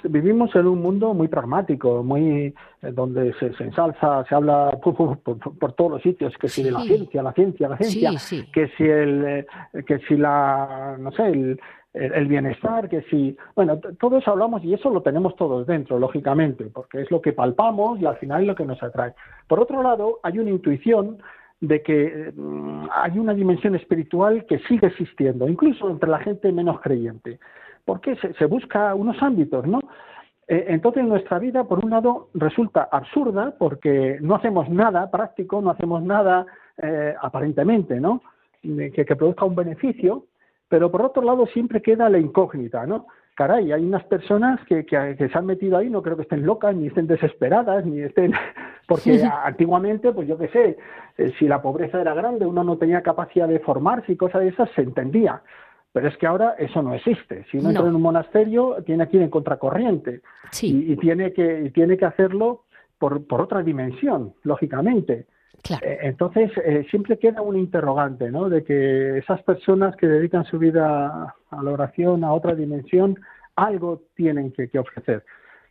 [0.04, 5.90] vivimos en un mundo muy pragmático, muy eh, donde se, ensalza, se habla por, todos
[5.92, 9.46] los sitios, que si de la ciencia, la ciencia, la ciencia, que si el, eh,
[9.86, 11.60] que si la, no sé, el,
[11.94, 16.66] el, bienestar, que si, bueno, todo eso hablamos y eso lo tenemos todos dentro, lógicamente,
[16.66, 19.14] porque es lo que palpamos y al final es lo que nos atrae.
[19.48, 21.18] Por otro lado, hay una intuición
[21.60, 26.80] de que mm, hay una dimensión espiritual que sigue existiendo, incluso entre la gente menos
[26.80, 27.38] creyente
[27.84, 29.80] porque se, se busca unos ámbitos, ¿no?
[30.48, 35.70] Eh, entonces nuestra vida, por un lado, resulta absurda porque no hacemos nada práctico, no
[35.70, 36.46] hacemos nada
[36.82, 38.22] eh, aparentemente, ¿no?
[38.62, 40.26] que, que produzca un beneficio,
[40.68, 43.06] pero por otro lado siempre queda la incógnita, ¿no?
[43.40, 46.76] caray, hay unas personas que, que, se han metido ahí, no creo que estén locas,
[46.76, 48.32] ni estén desesperadas, ni estén...
[48.86, 50.76] Porque antiguamente, pues yo qué sé,
[51.16, 54.48] eh, si la pobreza era grande, uno no tenía capacidad de formarse y cosas de
[54.48, 55.40] esas, se entendía.
[55.92, 57.44] Pero es que ahora eso no existe.
[57.50, 60.20] Si uno entra en un monasterio, tiene que ir en contracorriente.
[60.62, 62.64] Y, tiene que, y tiene que hacerlo
[62.98, 65.26] por, por otra dimensión, lógicamente.
[65.82, 68.48] Eh, entonces, eh, siempre queda un interrogante, ¿no?
[68.48, 73.18] De que esas personas que dedican su vida a la oración, a otra dimensión,
[73.56, 75.24] algo tienen que, ofrecer.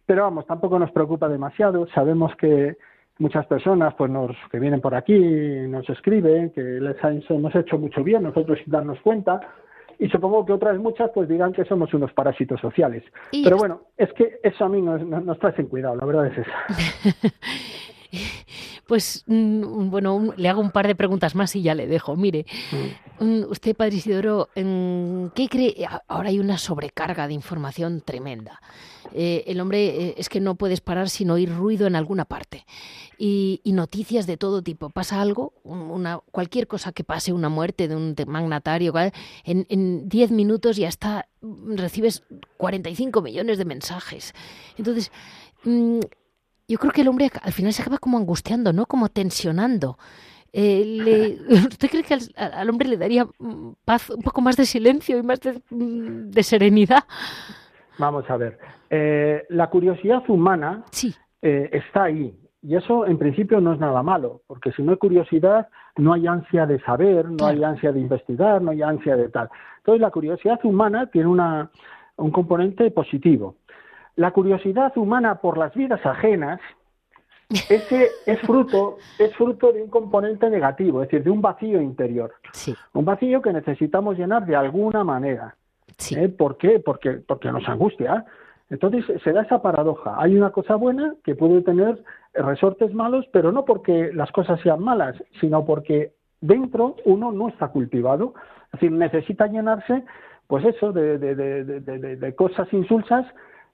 [0.05, 1.87] Pero vamos, tampoco nos preocupa demasiado.
[1.87, 2.77] Sabemos que
[3.17, 6.95] muchas personas pues nos, que vienen por aquí nos escriben que les
[7.29, 9.41] hemos hecho mucho bien nosotros sin darnos cuenta
[9.99, 13.03] y supongo que otras muchas pues dirán que somos unos parásitos sociales.
[13.31, 16.37] Pero bueno, es que eso a mí nos, nos trae sin cuidado, la verdad es
[16.37, 17.29] esa.
[18.87, 22.15] Pues mm, bueno, le hago un par de preguntas más y ya le dejo.
[22.15, 23.23] Mire, mm.
[23.23, 25.87] Mm, usted, Padre Isidoro, ¿qué cree?
[26.07, 28.59] Ahora hay una sobrecarga de información tremenda.
[29.13, 32.65] Eh, el hombre eh, es que no puedes parar sin oír ruido en alguna parte.
[33.17, 34.89] Y, noticias de todo tipo.
[34.89, 38.93] Pasa algo, una, cualquier cosa que pase, una muerte de un magnatario,
[39.43, 42.23] en 10 minutos ya está, recibes
[42.57, 44.33] 45 millones de mensajes.
[44.77, 45.11] Entonces,
[46.69, 48.85] yo creo que el hombre al final se acaba como angustiando, ¿no?
[48.85, 49.97] Como tensionando.
[50.53, 55.17] Eh, ¿Usted cree que al, hombre le daría mm, paz, un poco más de silencio
[55.17, 57.03] y más de, mm, serenidad?
[57.97, 58.57] Vamos a ver.
[58.89, 61.13] Eh, la curiosidad humana sí.
[61.41, 62.35] Eh, está ahí.
[62.61, 66.27] Y eso en principio no es nada malo, porque si no hay curiosidad, no hay
[66.27, 69.49] ansia de saber, no hay ansia de investigar, no hay ansia de tal.
[69.77, 71.71] Entonces la curiosidad humana tiene una,
[72.17, 73.55] un componente positivo.
[74.19, 76.59] La curiosidad humana por las vidas ajenas,
[77.69, 82.33] ese es fruto, es fruto de un componente negativo, es decir, de un vacío interior.
[82.91, 85.55] Un vacío que necesitamos llenar de alguna manera.
[86.13, 86.27] ¿Eh?
[86.27, 86.81] ¿Por qué?
[86.81, 88.25] Porque, porque nos angustia.
[88.69, 90.15] Entonces se da esa paradoja.
[90.17, 92.03] Hay una cosa buena que puede tener
[92.33, 96.11] resortes malos, pero no porque las cosas sean malas, sino porque
[96.41, 98.33] dentro uno no está cultivado.
[98.65, 100.03] Es decir, necesita llenarse,
[100.45, 103.25] pues eso, de, de, de, de cosas insulsas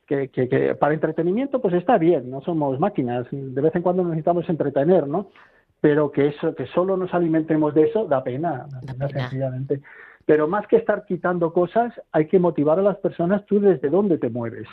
[0.05, 4.47] que, que, para entretenimiento pues está bien, no somos máquinas, de vez en cuando necesitamos
[4.49, 5.29] entretener, ¿no?
[5.81, 8.65] Pero que eso, que solo nos alimentemos de eso da pena,
[9.11, 9.81] sencillamente.
[10.25, 14.17] Pero más que estar quitando cosas, hay que motivar a las personas tú desde dónde
[14.17, 14.67] te mueves,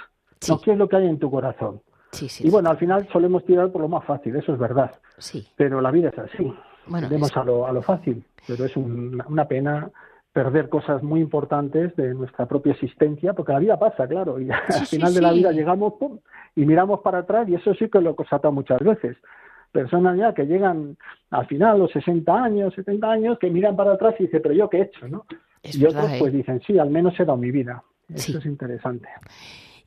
[0.48, 1.80] no qué es lo que hay en tu corazón.
[2.12, 4.92] Sí, sí, y bueno, al final solemos tirar por lo más fácil, eso es verdad.
[5.16, 5.46] Sí.
[5.56, 6.52] Pero la vida es así.
[6.86, 9.90] Bueno, a, lo, a lo fácil, pero es una pena
[10.32, 14.86] perder cosas muy importantes de nuestra propia existencia, porque la vida pasa, claro, y al
[14.86, 15.94] final de la vida llegamos
[16.56, 19.16] y miramos para atrás y eso sí que lo constata muchas veces.
[19.70, 20.96] Personas ya que llegan
[21.30, 24.68] al final, los 60 años, 70 años, que miran para atrás y dicen, pero yo
[24.68, 25.24] qué he hecho, ¿no?
[25.62, 26.36] y otros pues ¿eh?
[26.38, 27.82] dicen, sí, al menos he dado mi vida.
[28.12, 29.08] Eso es interesante.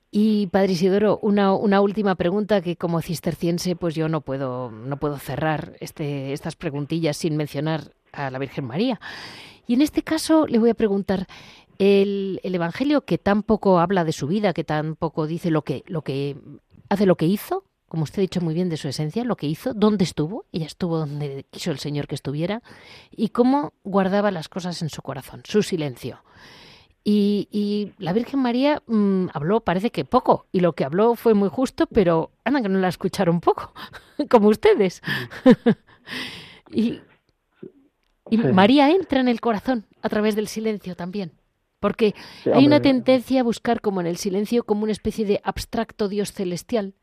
[0.09, 4.97] Y Padre Isidoro, una, una, última pregunta que como cisterciense pues yo no puedo, no
[4.97, 7.81] puedo cerrar este, estas preguntillas sin mencionar
[8.13, 8.99] a la Virgen María.
[9.67, 11.27] Y en este caso le voy a preguntar,
[11.77, 15.83] el, Evangelio que tan poco habla de su vida, que tan poco dice lo que,
[15.87, 16.37] lo que
[16.89, 19.47] hace lo que hizo, como usted ha dicho muy bien de su esencia, lo que
[19.47, 22.61] hizo, dónde estuvo, ella estuvo donde quiso el Señor que estuviera,
[23.11, 26.23] y cómo guardaba las cosas en su corazón, su silencio.
[27.07, 31.49] Y, la Virgen María mm, habló, parece que poco, y lo que habló fue muy
[31.49, 33.73] justo, pero anda que no la escucharon poco,
[34.29, 35.03] como ustedes.
[36.71, 37.01] y
[38.29, 41.31] y María entra en el corazón a través del silencio también.
[41.79, 42.15] Porque
[42.51, 46.31] hay una tendencia a buscar como en el silencio como una especie de abstracto Dios
[46.31, 46.93] celestial,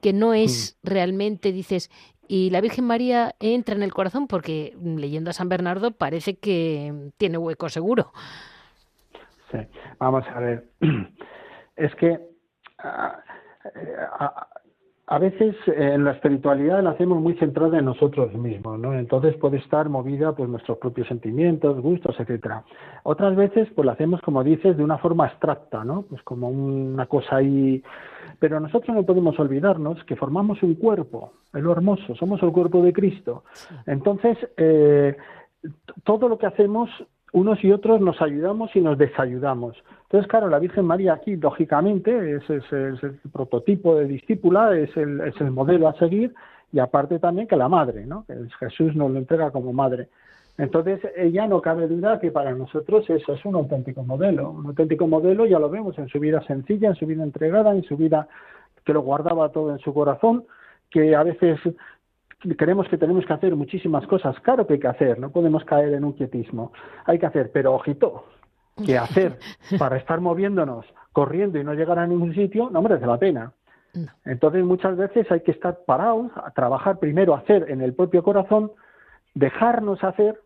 [0.00, 0.86] que no es mm.
[0.86, 1.90] realmente, dices,
[2.28, 6.38] y la Virgen María entra en el corazón porque mm, leyendo a San Bernardo parece
[6.38, 8.12] que tiene hueco seguro.
[9.50, 9.58] Sí,
[9.98, 10.70] vamos a ver.
[11.76, 12.20] Es que
[12.78, 13.18] ah,
[13.74, 14.48] eh, ah,
[15.10, 18.94] a veces eh, en la espiritualidad la hacemos muy centrada en nosotros mismos, ¿no?
[18.94, 22.62] Entonces puede estar movida por nuestros propios sentimientos, gustos, etcétera.
[23.02, 26.02] Otras veces pues la hacemos, como dices, de una forma abstracta, ¿no?
[26.02, 27.82] Pues como una cosa ahí.
[28.38, 32.80] Pero nosotros no podemos olvidarnos que formamos un cuerpo, es lo hermoso, somos el cuerpo
[32.80, 33.42] de Cristo.
[33.86, 35.16] Entonces, eh,
[36.04, 36.88] todo lo que hacemos
[37.32, 39.76] unos y otros nos ayudamos y nos desayudamos.
[40.02, 45.40] Entonces, claro, la Virgen María aquí, lógicamente, es, el prototipo de discípula, es el, es
[45.40, 46.34] el modelo a seguir,
[46.72, 48.24] y aparte también que la madre, ¿no?
[48.58, 50.08] Jesús nos lo entrega como madre.
[50.58, 54.50] Entonces, ella no cabe duda que para nosotros eso es un auténtico modelo.
[54.50, 57.82] Un auténtico modelo ya lo vemos en su vida sencilla, en su vida entregada, en
[57.84, 58.28] su vida
[58.84, 60.44] que lo guardaba todo en su corazón,
[60.90, 61.58] que a veces
[62.56, 64.38] creemos que tenemos que hacer muchísimas cosas.
[64.40, 66.72] Claro que hay que hacer, no podemos caer en un quietismo.
[67.04, 68.24] Hay que hacer, pero ojito,
[68.84, 69.38] que hacer
[69.78, 73.52] para estar moviéndonos, corriendo y no llegar a ningún sitio, no merece la pena.
[74.24, 78.70] Entonces muchas veces hay que estar parados, a trabajar primero, hacer en el propio corazón,
[79.34, 80.40] dejarnos hacer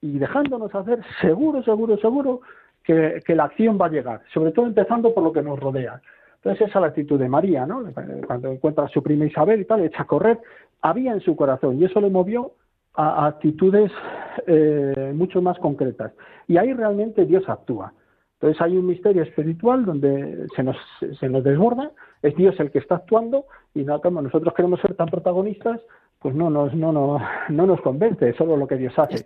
[0.00, 2.40] y dejándonos hacer, seguro, seguro, seguro
[2.82, 6.00] que, que la acción va a llegar, sobre todo empezando por lo que nos rodea.
[6.36, 7.82] Entonces esa es la actitud de María, ¿no?
[8.24, 10.38] Cuando encuentra a su prima Isabel y tal, echa a correr,
[10.82, 12.52] había en su corazón y eso le movió
[12.94, 13.92] a, actitudes
[14.46, 16.12] eh, mucho más concretas.
[16.46, 17.92] Y ahí realmente Dios actúa.
[18.34, 20.76] Entonces hay un misterio espiritual donde se nos,
[21.18, 21.90] se nos desborda,
[22.22, 25.80] es Dios el que está actuando y no, como nosotros queremos ser tan protagonistas,
[26.18, 27.18] pues no nos, no, no,
[27.48, 29.24] no nos convence, es solo lo que Dios hace.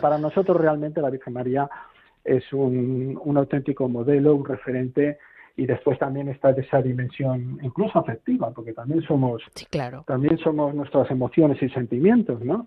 [0.00, 1.68] para nosotros realmente la Virgen María
[2.24, 5.18] es un, un auténtico modelo, un referente
[5.56, 10.04] y después también está esa dimensión incluso afectiva porque también somos claro.
[10.06, 12.66] también somos nuestras emociones y sentimientos no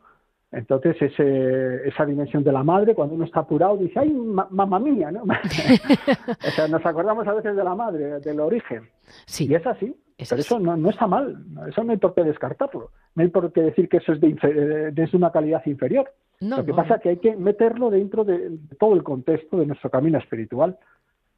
[0.51, 5.11] entonces ese, esa dimensión de la madre cuando uno está apurado dice ay mamá mía
[5.11, 8.89] no o sea nos acordamos a veces de la madre del origen.
[9.25, 9.47] Sí.
[9.49, 12.91] y es así pero eso no, no, está mal eso no hay por qué descartarlo
[13.15, 16.11] no hay por qué decir que eso es de, de una calidad inferior.
[16.41, 19.89] Lo que pasa es que hay que meterlo dentro de todo el contexto de nuestro
[19.89, 20.77] camino espiritual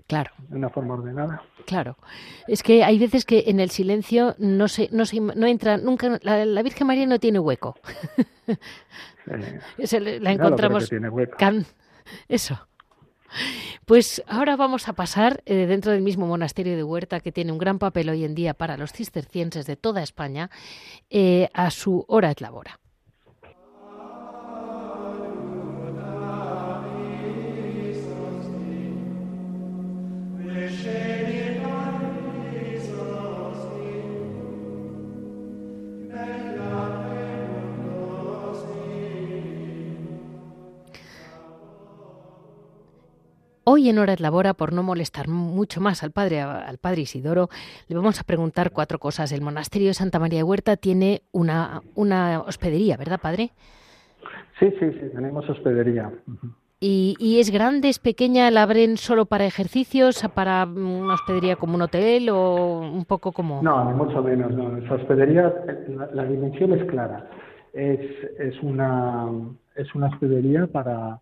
[0.08, 0.32] Claro.
[0.48, 1.44] De una forma ordenada.
[1.66, 1.98] Claro.
[2.48, 6.18] Es que hay veces que en el silencio no se, no se, no entra, nunca,
[6.22, 7.76] la, Virgen María no tiene hueco.
[9.26, 10.88] la encontramos.
[10.88, 11.38] Tiene hueco.
[12.30, 12.68] eso.
[13.86, 17.58] Pues ahora vamos a pasar eh, dentro del mismo monasterio de Huerta, que tiene un
[17.58, 20.50] gran papel hoy en día para los cistercienses de toda España,
[21.10, 22.42] eh, a su hora et
[43.70, 47.50] Hoy en Hora de Labora, por no molestar mucho más al padre, al padre Isidoro,
[47.90, 49.34] le vamos a preguntar cuatro cosas.
[49.34, 53.50] El monasterio de Santa María de Huerta tiene una, una hospedería, ¿verdad, padre?
[54.58, 56.10] Sí, sí, sí, tenemos hospedería.
[56.80, 58.50] ¿Y, es grande, es pequeña?
[58.52, 63.62] ¿La abren solo para ejercicios, para una hospedería como un hotel o un poco como...?
[63.62, 64.50] No, ni mucho menos.
[64.50, 64.78] No.
[64.78, 65.54] Esa hospedería,
[66.14, 67.30] la, dimensión es clara.
[67.74, 68.00] Es,
[68.40, 69.28] es, una,
[69.76, 71.20] es una hospedería para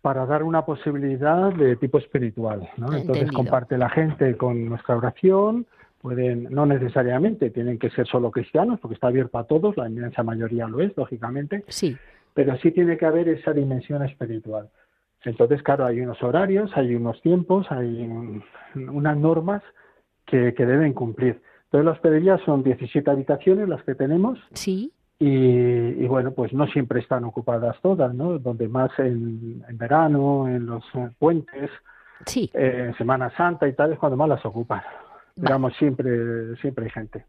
[0.00, 2.68] para dar una posibilidad de tipo espiritual.
[2.76, 2.92] ¿no?
[2.92, 5.66] Entonces comparte la gente con nuestra oración,
[6.00, 10.22] pueden, no necesariamente tienen que ser solo cristianos, porque está abierto a todos, la inmensa
[10.22, 11.96] mayoría lo es, lógicamente, sí.
[12.34, 14.70] pero sí tiene que haber esa dimensión espiritual.
[15.24, 18.08] Entonces, claro, hay unos horarios, hay unos tiempos, hay
[18.76, 19.62] unas normas
[20.24, 21.42] que, que deben cumplir.
[21.64, 24.38] Entonces, las hospederías son 17 habitaciones las que tenemos.
[24.52, 24.92] Sí.
[25.20, 28.38] Y, bueno, pues no siempre están ocupadas todas, ¿no?
[28.38, 30.84] Donde más en, verano, en los
[31.18, 31.70] puentes,
[32.24, 32.48] sí.
[32.54, 34.82] Eh, en Semana Santa y tal es cuando más las ocupan.
[35.34, 37.24] Digamos, siempre, siempre hay gente.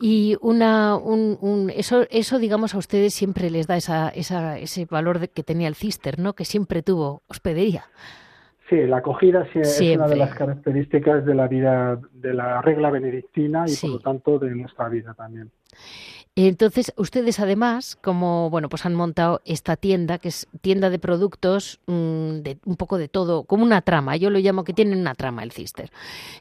[0.00, 4.84] Y una, un, un, eso, eso, digamos, a ustedes siempre les da esa, esa, ese
[4.84, 6.34] valor de que tenía el Cister, ¿no?
[6.34, 7.84] Que siempre tuvo hospedería.
[8.68, 13.64] Sí, la acogida es una de las características de la vida, de la regla benedictina
[13.68, 15.52] y por lo tanto de nuestra vida también.
[16.38, 21.80] Entonces, ustedes además, como bueno, pues han montado esta tienda, que es tienda de productos
[21.86, 24.16] mm, de un poco de todo, como una trama.
[24.16, 25.90] Yo lo llamo que tienen una trama el Cister,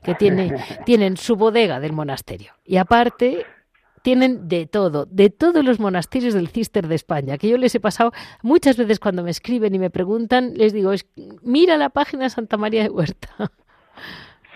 [0.03, 0.53] que tiene,
[0.85, 3.45] tienen su bodega del monasterio y aparte
[4.01, 7.79] tienen de todo, de todos los monasterios del Cister de España, que yo les he
[7.79, 8.11] pasado
[8.43, 11.07] muchas veces cuando me escriben y me preguntan, les digo, es,
[11.41, 13.51] mira la página Santa María de Huerta.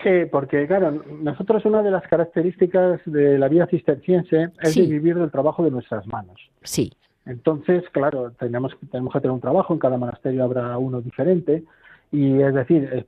[0.02, 5.30] Sí, porque claro, nosotros una de las características de la vida cisterciense es vivir del
[5.30, 6.40] trabajo de nuestras manos.
[6.62, 6.92] Sí.
[7.26, 11.64] Entonces, claro, tenemos, tenemos que tener un trabajo, en cada monasterio habrá uno diferente,
[12.12, 13.06] y es decir,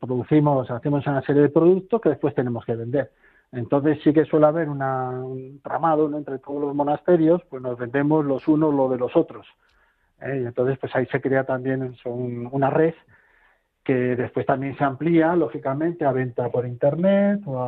[0.00, 3.10] producimos, hacemos una serie de productos que después tenemos que vender.
[3.52, 8.24] Entonces sí que suele haber una, un tramado entre todos los monasterios, pues nos vendemos
[8.24, 9.46] los unos lo de los otros.
[10.20, 10.40] ¿eh?
[10.42, 12.94] Y entonces pues ahí se crea también una red
[13.84, 17.60] que después también se amplía, lógicamente, a venta por Internet o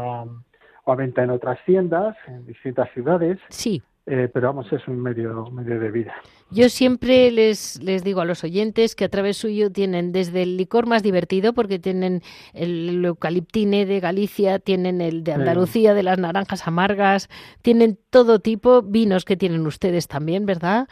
[0.87, 3.39] a, venta en otras tiendas, en distintas ciudades.
[3.49, 3.83] Sí.
[4.05, 6.13] Eh, pero vamos, es un medio, medio de vida.
[6.51, 10.57] Yo siempre les, les digo a los oyentes que a través suyo tienen desde el
[10.57, 12.21] licor más divertido, porque tienen
[12.53, 17.31] el eucaliptine de Galicia, tienen el de Andalucía, de las naranjas amargas,
[17.63, 20.89] tienen todo tipo, vinos que tienen ustedes también, ¿verdad?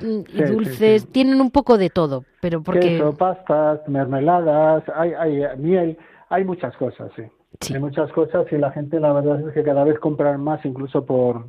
[0.00, 2.80] Mm, y dulces, tienen un poco de todo, pero porque...
[2.80, 7.22] Queso, pastas, mermeladas, hay, hay miel, hay muchas cosas, sí.
[7.72, 11.06] Hay muchas cosas y la gente la verdad es que cada vez compran más incluso
[11.06, 11.46] por,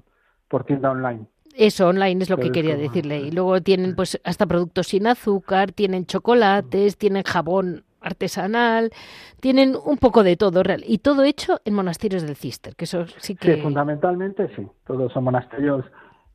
[0.48, 1.26] por tienda online.
[1.56, 3.20] Eso, online es lo que quería decirle.
[3.20, 8.92] Y luego tienen pues hasta productos sin azúcar, tienen chocolates, tienen jabón artesanal,
[9.40, 13.06] tienen un poco de todo real y todo hecho en monasterios del Cister, que eso
[13.18, 15.84] sí que Sí, fundamentalmente sí, todos son monasterios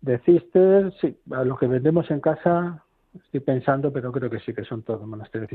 [0.02, 2.84] de Cister, sí, a lo que vendemos en casa
[3.14, 5.50] estoy pensando, pero creo que sí que son todos monasterios.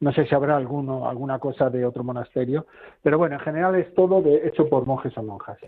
[0.00, 2.66] No sé si habrá alguno alguna cosa de otro monasterio,
[3.02, 5.58] pero bueno, en general es todo de, hecho por monjes o monjas.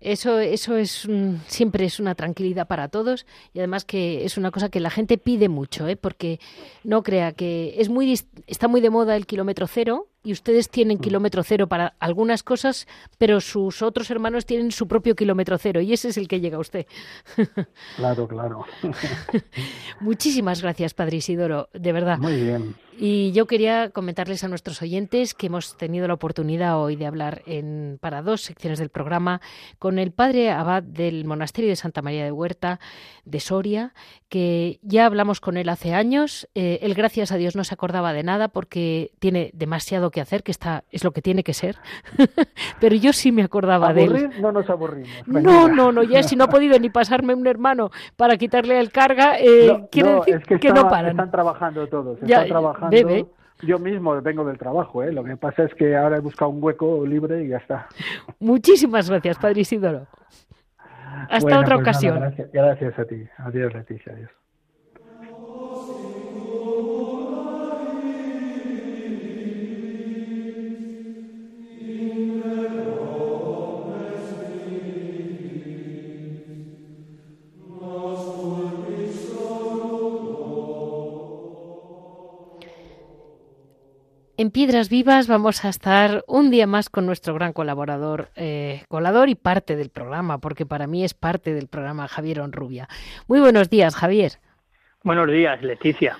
[0.00, 1.08] Eso, eso es
[1.46, 5.18] siempre es una tranquilidad para todos y además que es una cosa que la gente
[5.18, 5.96] pide mucho, ¿eh?
[5.96, 6.40] porque
[6.84, 8.14] no crea que es muy
[8.46, 11.00] está muy de moda el kilómetro cero y ustedes tienen mm.
[11.00, 12.86] kilómetro cero para algunas cosas,
[13.18, 16.56] pero sus otros hermanos tienen su propio kilómetro cero y ese es el que llega
[16.56, 16.86] a usted.
[17.96, 18.64] Claro, claro.
[20.00, 22.18] Muchísimas gracias, Padre Isidoro, de verdad.
[22.18, 22.74] Muy bien.
[23.02, 27.42] Y yo quería comentarles a nuestros oyentes que hemos tenido la oportunidad hoy de hablar
[27.46, 29.40] en, para dos secciones del programa
[29.78, 32.78] con el padre abad del monasterio de Santa María de Huerta
[33.24, 33.94] de Soria,
[34.28, 36.46] que ya hablamos con él hace años.
[36.54, 40.42] Eh, él, gracias a Dios, no se acordaba de nada porque tiene demasiado que hacer,
[40.42, 41.76] que está es lo que tiene que ser.
[42.80, 44.30] Pero yo sí me acordaba de él.
[44.40, 45.08] No nos aburrimos.
[45.26, 48.90] No, no, no, ya si no ha podido ni pasarme un hermano para quitarle el
[48.90, 51.12] carga, eh, quiere decir que, no paran.
[51.12, 52.96] Están trabajando todos, están trabajando.
[53.62, 55.12] Yo mismo vengo del trabajo, ¿eh?
[55.12, 57.88] lo que pasa es que ahora he buscado un hueco libre y ya está.
[58.38, 60.06] Muchísimas gracias, Padre Isidoro.
[61.28, 62.18] Hasta otra pues ocasión.
[62.18, 63.22] gracias, gracias a ti.
[63.38, 64.12] Adiós, Leticia.
[64.14, 64.39] Adiós.
[84.40, 89.28] En Piedras Vivas vamos a estar un día más con nuestro gran colaborador, eh, colador
[89.28, 92.88] y parte del programa, porque para mí es parte del programa Javier Onrubia.
[93.28, 94.38] Muy buenos días, Javier.
[95.02, 96.16] Buenos días, Leticia.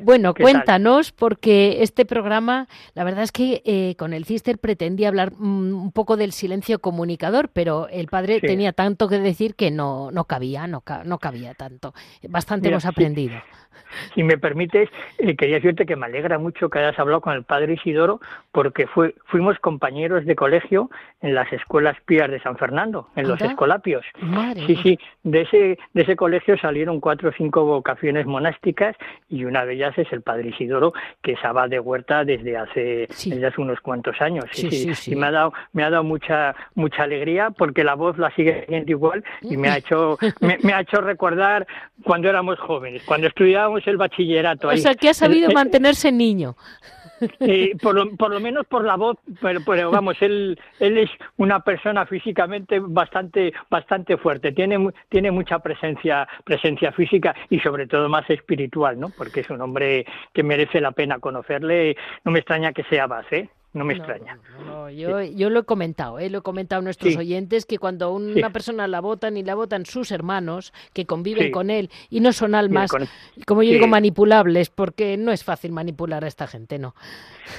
[0.00, 5.32] Bueno, cuéntanos, porque este programa, la verdad es que eh, con el Cister pretendía hablar
[5.36, 10.10] mm, un poco del silencio comunicador, pero el padre tenía tanto que decir que no,
[10.10, 11.94] no cabía, no, no cabía tanto.
[12.28, 13.40] Bastante hemos aprendido.
[14.14, 17.44] Si me permites, eh, quería decirte que me alegra mucho que hayas hablado con el
[17.44, 18.20] padre Isidoro,
[18.52, 20.90] porque fue, fuimos compañeros de colegio
[21.20, 24.04] en las escuelas pías de San Fernando, en los escolapios.
[24.66, 28.96] sí, sí, de ese, de ese colegio salieron cuatro o cinco vocaciones monásticas
[29.28, 30.92] y una de ellas es el padre Isidoro,
[31.22, 34.44] que es abad de Huerta desde hace, desde hace unos cuantos años.
[34.52, 38.18] Sí, sí, y me ha dado, me ha dado mucha, mucha alegría porque la voz
[38.18, 41.66] la sigue siendo igual y me ha hecho, me, me ha hecho recordar
[42.02, 44.68] cuando éramos jóvenes, cuando estudiábamos el bachillerato.
[44.68, 46.56] O sea, que ha sabido mantenerse niño.
[47.82, 51.60] por, lo, por, lo, menos por la voz, pero, pero, vamos, él, él es una
[51.60, 58.28] persona físicamente bastante, bastante fuerte, tiene, tiene mucha presencia, presencia física y sobre todo más
[58.30, 59.10] espiritual, ¿no?
[59.10, 63.50] Porque es un hombre que merece la pena conocerle, no me extraña que sea base,
[63.72, 64.38] no me extraña.
[64.92, 66.28] yo, yo, lo he comentado, ¿eh?
[66.28, 69.86] lo he comentado a nuestros oyentes, que cuando una persona la votan y la votan
[69.86, 72.90] sus hermanos, que conviven con él y no son almas,
[73.46, 76.94] como yo digo, manipulables, porque no es fácil manipular a esta gente, ¿no?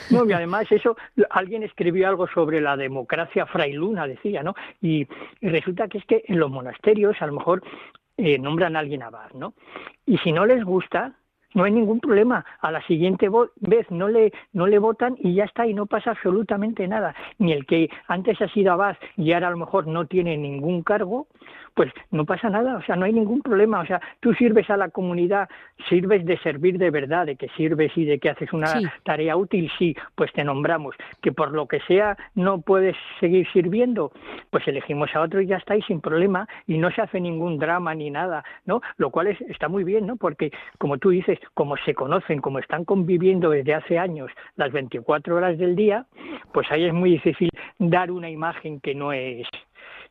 [0.09, 0.97] No, y además eso,
[1.29, 4.53] alguien escribió algo sobre la democracia frailuna, decía, ¿no?
[4.81, 5.07] Y,
[5.41, 7.63] resulta que es que en los monasterios a lo mejor
[8.17, 9.53] eh, nombran a alguien abad, ¿no?
[10.05, 11.13] Y si no les gusta,
[11.53, 12.45] no hay ningún problema.
[12.59, 16.11] A la siguiente vez no le, no le votan y ya está, y no pasa
[16.11, 17.15] absolutamente nada.
[17.37, 20.83] Ni el que antes ha sido abad y ahora a lo mejor no tiene ningún
[20.83, 21.27] cargo,
[21.73, 24.77] pues no pasa nada, o sea, no hay ningún problema, o sea, tú sirves a
[24.77, 25.49] la comunidad,
[25.89, 29.71] sirves de servir de verdad, de que sirves y de que haces una tarea útil,
[29.77, 34.11] sí, pues te nombramos, que por lo que sea no puedes seguir sirviendo,
[34.49, 37.57] pues elegimos a otro y ya está, y sin problema, y no se hace ningún
[37.57, 38.81] drama ni nada, ¿no?
[38.97, 40.17] Lo cual es, está muy bien, ¿no?
[40.17, 45.35] Porque, como tú dices, como se conocen, como están conviviendo desde hace años las 24
[45.35, 46.05] horas del día,
[46.53, 47.49] pues ahí es muy difícil
[47.79, 49.47] dar una imagen que no es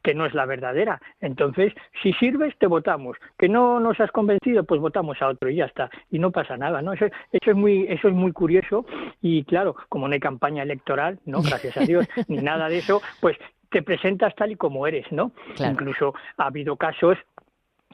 [0.03, 1.01] que no es la verdadera.
[1.21, 1.73] Entonces,
[2.03, 3.17] si sirves, te votamos.
[3.39, 5.91] Que no nos has convencido, pues votamos a otro y ya está.
[6.11, 6.93] Y no pasa nada, ¿no?
[6.93, 8.87] Eso, eso es muy, eso es muy curioso.
[9.21, 13.03] Y claro, como no hay campaña electoral, no, gracias a Dios, ni nada de eso,
[13.21, 13.37] pues
[13.71, 15.33] te presentas tal y como eres, ¿no?
[15.59, 17.17] Incluso ha habido casos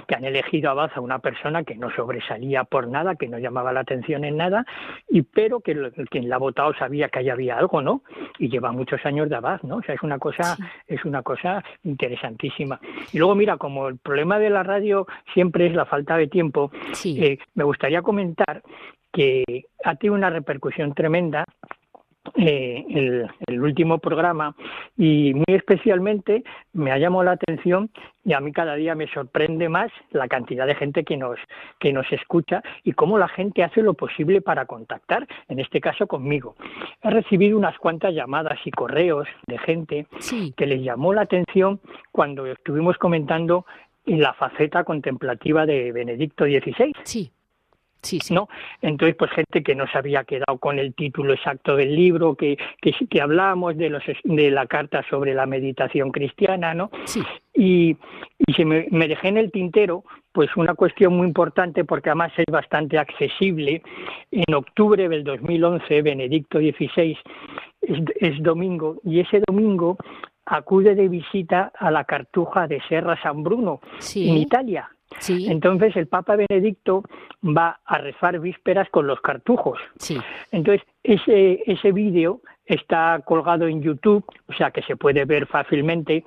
[0.07, 3.39] que han elegido a Abad a una persona que no sobresalía por nada, que no
[3.39, 4.65] llamaba la atención en nada,
[5.09, 5.75] y pero que
[6.11, 8.03] quien la ha votado sabía que ahí había algo, ¿no?
[8.39, 9.77] Y lleva muchos años de Abad, ¿no?
[9.77, 12.81] O sea, es una cosa, es una cosa interesantísima.
[13.13, 16.71] Y luego, mira, como el problema de la radio siempre es la falta de tiempo,
[17.05, 18.63] eh, me gustaría comentar
[19.13, 21.45] que ha tenido una repercusión tremenda
[22.35, 22.85] eh,
[23.47, 24.55] el, último programa
[24.97, 27.91] y muy especialmente me ha llamado la atención
[28.25, 31.39] y a mí cada día me sorprende más la cantidad de gente que nos
[31.81, 36.07] que nos escucha y cómo la gente hace lo posible para contactar, en este caso
[36.07, 36.57] conmigo.
[37.03, 40.07] He recibido unas cuantas llamadas y correos de gente
[40.57, 41.81] que les llamó la atención
[42.13, 43.65] cuando estuvimos comentando
[44.07, 46.93] la faceta contemplativa de Benedicto XVI.
[47.03, 47.31] Sí.
[48.07, 48.49] Sí, ¿no?
[48.83, 52.57] Entonces, pues gente que no se había quedado con el título exacto del libro, que,
[52.81, 56.91] que, que hablamos de, los, de la carta sobre la meditación cristiana, ¿no?
[57.05, 57.23] Sí.
[57.55, 57.97] Y,
[58.47, 62.33] y se me, me dejé en el tintero, pues una cuestión muy importante porque además
[62.37, 63.83] es bastante accesible.
[64.31, 67.17] En octubre del 2011, Benedicto XVI
[67.81, 69.97] es, es domingo y ese domingo
[70.47, 73.81] acude de visita a la cartuja de Serra San Bruno
[74.15, 74.89] en Italia.
[75.29, 77.03] Entonces el Papa Benedicto
[77.45, 79.79] va a rezar vísperas con los cartujos.
[80.51, 86.25] Entonces ese, ese vídeo está colgado en YouTube, o sea que se puede ver fácilmente.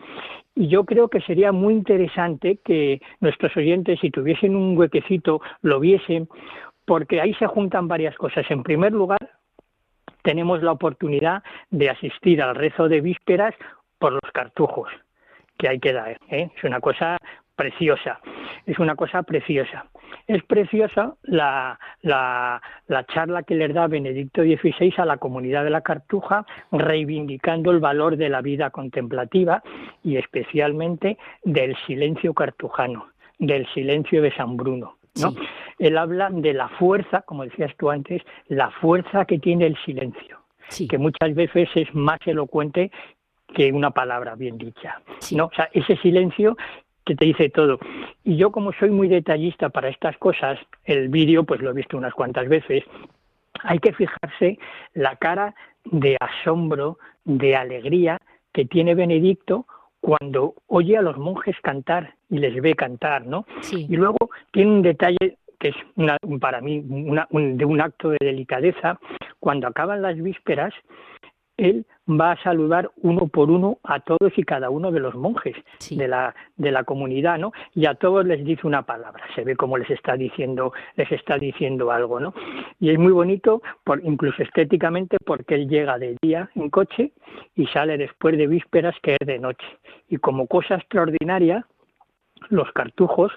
[0.56, 5.80] Y yo creo que sería muy interesante que nuestros oyentes, si tuviesen un huequecito, lo
[5.80, 6.28] viesen,
[6.86, 8.50] porque ahí se juntan varias cosas.
[8.50, 9.32] En primer lugar,
[10.24, 13.54] tenemos la oportunidad de asistir al rezo de vísperas
[14.00, 14.90] por los cartujos
[15.58, 16.18] que hay que dar.
[16.30, 16.50] ¿eh?
[16.56, 17.18] Es una cosa
[17.60, 18.22] preciosa,
[18.66, 19.86] es una cosa preciosa.
[20.28, 25.70] Es preciosa la, la, la, charla que le da Benedicto XVI a la comunidad de
[25.70, 29.62] la Cartuja, reivindicando el valor de la vida contemplativa
[30.06, 33.08] y especialmente del silencio cartujano,
[33.40, 34.96] del silencio de San Bruno.
[35.20, 35.36] ¿no?
[35.80, 40.40] Él habla de la fuerza, como decías tú antes, la fuerza que tiene el silencio,
[40.88, 42.90] que muchas veces es más elocuente
[43.54, 45.02] que una palabra bien dicha.
[45.32, 45.48] ¿no?
[45.48, 46.56] O sea, ese silencio
[47.10, 47.80] que te dice todo.
[48.24, 51.98] Y yo como soy muy detallista para estas cosas, el vídeo pues lo he visto
[51.98, 52.84] unas cuantas veces,
[53.64, 54.60] hay que fijarse
[54.94, 55.56] la cara
[55.86, 58.20] de asombro, de alegría
[58.54, 59.66] que tiene Benedicto
[60.00, 63.48] cuando oye a los monjes cantar y les ve cantar, ¿no?
[63.72, 65.76] Y luego tiene un detalle que es
[66.40, 69.00] para mí de un acto de delicadeza,
[69.40, 70.74] cuando acaban las vísperas,
[71.60, 75.56] él va a saludar uno por uno a todos y cada uno de los monjes
[75.92, 77.52] de, la, de la comunidad, ¿no?
[77.76, 81.38] Y a todos les dice una palabra, se ve como les está diciendo, les está
[81.38, 82.34] diciendo algo, ¿no?
[82.80, 87.12] Y es muy bonito, por, incluso estéticamente, porque él llega de día en coche
[87.56, 89.68] y sale después de vísperas que es de noche.
[90.08, 91.66] Y como cosa extraordinaria,
[92.50, 93.32] los cartujos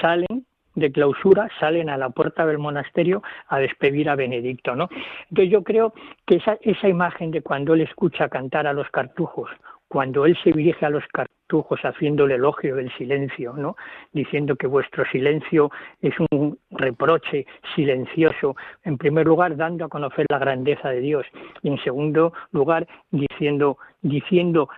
[0.00, 0.46] salen
[0.78, 4.88] de clausura salen a la puerta del monasterio a despedir a Benedicto, ¿no?
[5.30, 5.92] Entonces yo creo
[6.26, 9.50] que esa, esa imagen de cuando él escucha cantar a los cartujos,
[9.88, 13.74] cuando él se dirige a los cartujos haciendo el elogio del silencio, ¿no?
[14.12, 15.70] diciendo que vuestro silencio
[16.02, 18.54] es un reproche silencioso,
[18.84, 21.26] en primer lugar dando a conocer la grandeza de Dios
[21.62, 24.68] y en segundo lugar diciendo diciendo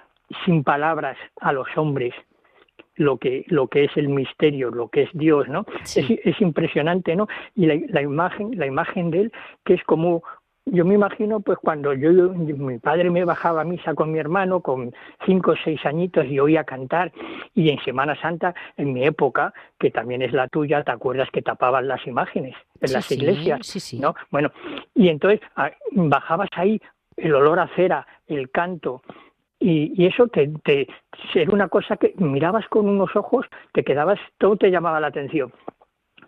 [0.44, 2.14] sin palabras a los hombres
[3.00, 5.64] lo que, lo que es el misterio, lo que es Dios, ¿no?
[5.96, 7.28] Es, impresionante, ¿no?
[7.56, 9.32] Y la, imagen, la imagen de él,
[9.64, 10.22] que es como,
[10.66, 14.60] yo me imagino, pues cuando yo, mi padre me bajaba a misa con mi hermano,
[14.60, 14.92] con
[15.24, 17.10] cinco o seis añitos, y oía cantar,
[17.54, 21.40] y en Semana Santa, en mi época, que también es la tuya, ¿te acuerdas que
[21.40, 23.94] tapaban las imágenes en las iglesias?
[23.98, 24.14] ¿no?
[24.30, 24.52] Bueno,
[24.94, 26.78] y entonces ah, bajabas ahí
[27.16, 29.02] el olor a cera, el canto,
[29.60, 30.88] y, eso te, te,
[31.34, 35.52] era una cosa que mirabas con unos ojos, te quedabas, todo te llamaba la atención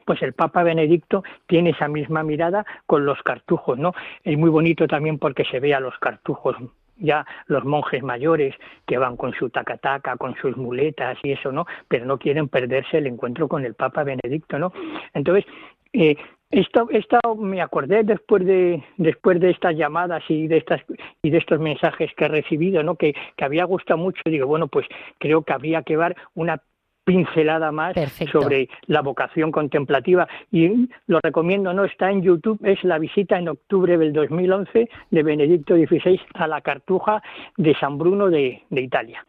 [0.05, 3.95] pues el Papa Benedicto tiene esa misma mirada con los cartujos, ¿no?
[4.25, 6.57] Es muy bonito también porque se ve a los cartujos
[6.97, 8.55] ya los monjes mayores
[8.87, 11.67] que van con su tacataca, con sus muletas y eso, ¿no?
[11.89, 14.73] Pero no quieren perderse el encuentro con el Papa Benedicto, ¿no?
[15.15, 15.45] Entonces,
[15.93, 16.17] eh,
[16.53, 20.83] esto, esto me acordé después de después de estas llamadas y de estas
[21.23, 22.95] y de estos mensajes que he recibido, ¿no?
[22.97, 24.21] Que, que había gustado mucho.
[24.27, 24.87] Digo, bueno, pues
[25.19, 26.63] creo que habría que dar una
[27.05, 27.95] pincelada más
[28.31, 33.49] sobre la vocación contemplativa y lo recomiendo, no está en YouTube, es la visita en
[33.49, 37.21] octubre del 2011 de Benedicto XVI a la Cartuja
[37.57, 39.27] de San Bruno de Italia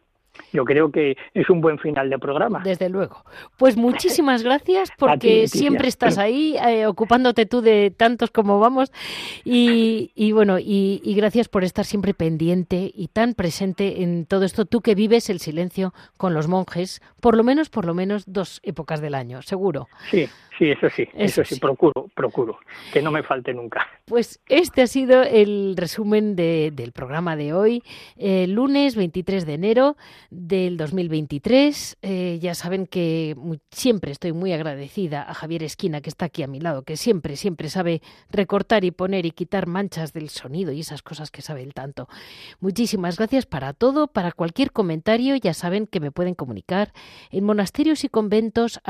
[0.52, 2.60] yo creo que es un buen final de programa.
[2.64, 3.24] Desde luego.
[3.56, 8.92] Pues muchísimas gracias porque siempre estás ahí eh, ocupándote tú de tantos como vamos
[9.44, 14.44] y, y bueno, y, y, gracias por estar siempre pendiente y tan presente en todo
[14.44, 18.24] esto, tú que vives el silencio con los monjes, por lo menos, por lo menos
[18.26, 19.88] dos épocas del año, seguro.
[20.10, 20.28] Sí,
[20.58, 22.58] Sí, eso sí, eso, sí, procuro, procuro,
[22.92, 23.86] que no me falte nunca.
[24.04, 27.82] Pues este ha sido el resumen del programa de hoy,
[28.16, 29.96] lunes 23 de enero
[30.30, 31.98] del 2023.
[32.02, 33.34] Eh, ya saben que
[33.70, 37.36] siempre estoy muy agradecida a Javier Esquina, que está aquí a mi lado, que siempre,
[37.36, 41.62] siempre sabe recortar y poner y quitar manchas del sonido y esas cosas que sabe
[41.62, 42.08] él tanto.
[42.60, 46.92] Muchísimas gracias para todo, para cualquier comentario, ya saben que me pueden comunicar
[47.30, 48.80] en monasterios y conventos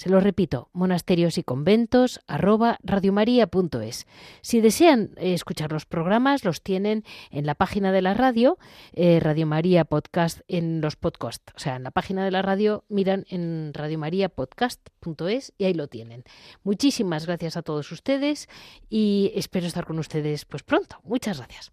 [0.00, 4.06] se lo repito, monasterios y conventos arroba radiomaria.es.
[4.40, 8.56] Si desean eh, escuchar los programas, los tienen en la página de la radio,
[8.94, 11.52] eh, Radio María Podcast, en los podcasts.
[11.54, 16.24] O sea, en la página de la radio miran en radiomariapodcast.es y ahí lo tienen.
[16.62, 18.48] Muchísimas gracias a todos ustedes
[18.88, 20.98] y espero estar con ustedes pues pronto.
[21.04, 21.72] Muchas gracias.